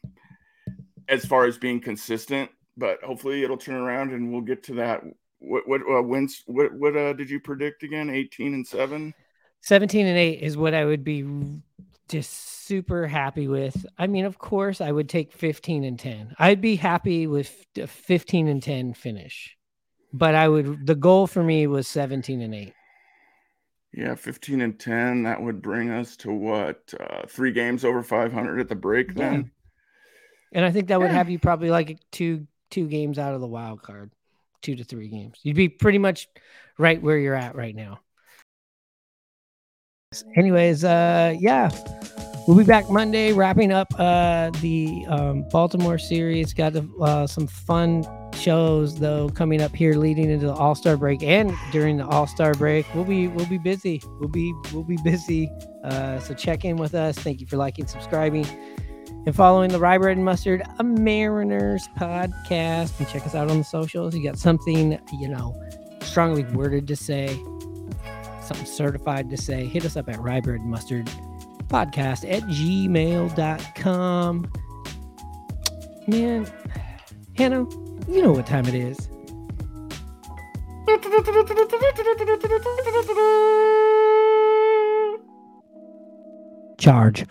as 1.09 1.25
far 1.25 1.45
as 1.45 1.57
being 1.57 1.81
consistent, 1.81 2.49
but 2.77 3.03
hopefully 3.03 3.43
it'll 3.43 3.57
turn 3.57 3.75
around 3.75 4.13
and 4.13 4.31
we'll 4.31 4.41
get 4.41 4.63
to 4.63 4.75
that. 4.75 5.01
What 5.39 5.67
what 5.67 5.81
uh, 5.81 6.01
wins? 6.01 6.43
What 6.45 6.71
what 6.73 6.95
uh, 6.95 7.13
did 7.13 7.29
you 7.29 7.39
predict 7.39 7.83
again? 7.83 8.09
18 8.09 8.53
and 8.53 8.65
seven. 8.65 9.13
17 9.61 10.05
and 10.05 10.17
8 10.17 10.41
is 10.41 10.57
what 10.57 10.73
I 10.73 10.83
would 10.85 11.03
be 11.03 11.25
just 12.09 12.31
super 12.65 13.07
happy 13.07 13.47
with. 13.47 13.85
I 13.97 14.07
mean, 14.07 14.25
of 14.25 14.37
course, 14.37 14.81
I 14.81 14.91
would 14.91 15.07
take 15.07 15.31
15 15.31 15.85
and 15.85 15.97
10. 15.97 16.35
I'd 16.37 16.59
be 16.59 16.75
happy 16.75 17.27
with 17.27 17.65
a 17.77 17.87
15 17.87 18.49
and 18.49 18.61
10 18.61 18.93
finish. 18.93 19.57
But 20.11 20.35
I 20.35 20.47
would 20.47 20.85
the 20.85 20.95
goal 20.95 21.27
for 21.27 21.43
me 21.43 21.65
was 21.67 21.87
17 21.87 22.41
and 22.41 22.53
8. 22.53 22.73
Yeah, 23.93 24.15
15 24.15 24.61
and 24.61 24.79
10. 24.79 25.23
That 25.23 25.41
would 25.41 25.61
bring 25.61 25.91
us 25.91 26.17
to 26.17 26.31
what? 26.31 26.93
Uh, 26.99 27.27
three 27.27 27.51
games 27.51 27.85
over 27.85 28.01
500 28.01 28.59
at 28.59 28.67
the 28.67 28.75
break. 28.75 29.13
Then. 29.13 29.51
And 30.51 30.65
I 30.65 30.71
think 30.71 30.87
that 30.87 30.99
would 30.99 31.11
Yeah. 31.11 31.17
have 31.17 31.29
you 31.29 31.39
probably 31.39 31.69
like 31.69 31.99
two 32.11 32.47
two 32.69 32.87
games 32.87 33.19
out 33.19 33.35
of 33.35 33.41
the 33.41 33.47
wild 33.47 33.83
card, 33.83 34.11
two 34.63 34.75
to 34.75 34.83
three 34.83 35.07
games. 35.07 35.39
You'd 35.43 35.55
be 35.55 35.69
pretty 35.69 35.99
much 35.99 36.27
right 36.79 36.99
where 36.99 37.19
you're 37.19 37.35
at 37.35 37.55
right 37.55 37.75
now. 37.75 37.99
Anyways, 40.35 40.83
uh, 40.83 41.35
yeah, 41.39 41.69
we'll 42.47 42.57
be 42.57 42.63
back 42.63 42.89
Monday, 42.89 43.33
wrapping 43.33 43.71
up 43.71 43.87
uh 43.97 44.49
the 44.61 45.05
um, 45.07 45.43
Baltimore 45.49 45.97
series. 45.97 46.53
Got 46.53 46.75
uh, 46.75 47.27
some 47.27 47.47
fun 47.47 48.05
shows 48.33 48.99
though 48.99 49.29
coming 49.29 49.61
up 49.61 49.75
here, 49.75 49.95
leading 49.95 50.29
into 50.29 50.47
the 50.47 50.53
All 50.53 50.75
Star 50.75 50.97
break 50.97 51.23
and 51.23 51.53
during 51.71 51.97
the 51.97 52.07
All 52.07 52.27
Star 52.27 52.53
break. 52.53 52.85
We'll 52.93 53.05
be 53.05 53.27
we'll 53.27 53.45
be 53.45 53.57
busy. 53.57 54.01
We'll 54.19 54.29
be 54.29 54.53
we'll 54.71 54.83
be 54.83 54.97
busy. 55.03 55.49
Uh, 55.83 56.19
so 56.19 56.33
check 56.33 56.65
in 56.65 56.77
with 56.77 56.95
us. 56.95 57.17
Thank 57.17 57.41
you 57.41 57.47
for 57.47 57.57
liking, 57.57 57.87
subscribing 57.87 58.45
and 59.25 59.35
following 59.35 59.69
the 59.69 59.79
Rye 59.79 59.97
Bread 59.97 60.17
and 60.17 60.25
Mustard 60.25 60.63
a 60.79 60.83
Mariners 60.83 61.87
podcast. 61.97 62.99
And 62.99 63.07
check 63.07 63.25
us 63.25 63.35
out 63.35 63.49
on 63.49 63.57
the 63.57 63.63
socials. 63.63 64.15
You 64.15 64.23
got 64.23 64.37
something, 64.37 64.99
you 65.19 65.29
know, 65.29 65.59
strongly 66.01 66.43
worded 66.43 66.87
to 66.87 66.95
say, 66.95 67.27
something 68.41 68.65
certified 68.65 69.29
to 69.29 69.37
say, 69.37 69.65
hit 69.65 69.85
us 69.85 69.95
up 69.95 70.09
at 70.09 70.19
Rye 70.19 70.41
Bread 70.41 70.59
and 70.59 70.69
Mustard 70.69 71.09
podcast 71.73 72.31
at 72.31 72.43
gmail.com. 72.43 74.47
Man, 76.05 76.45
Hannah, 77.35 77.65
you 78.07 78.21
know 78.21 78.33
what 78.33 78.45
time 78.45 78.67
it 78.67 78.75
is. 78.75 79.09
Charge. 86.77 87.25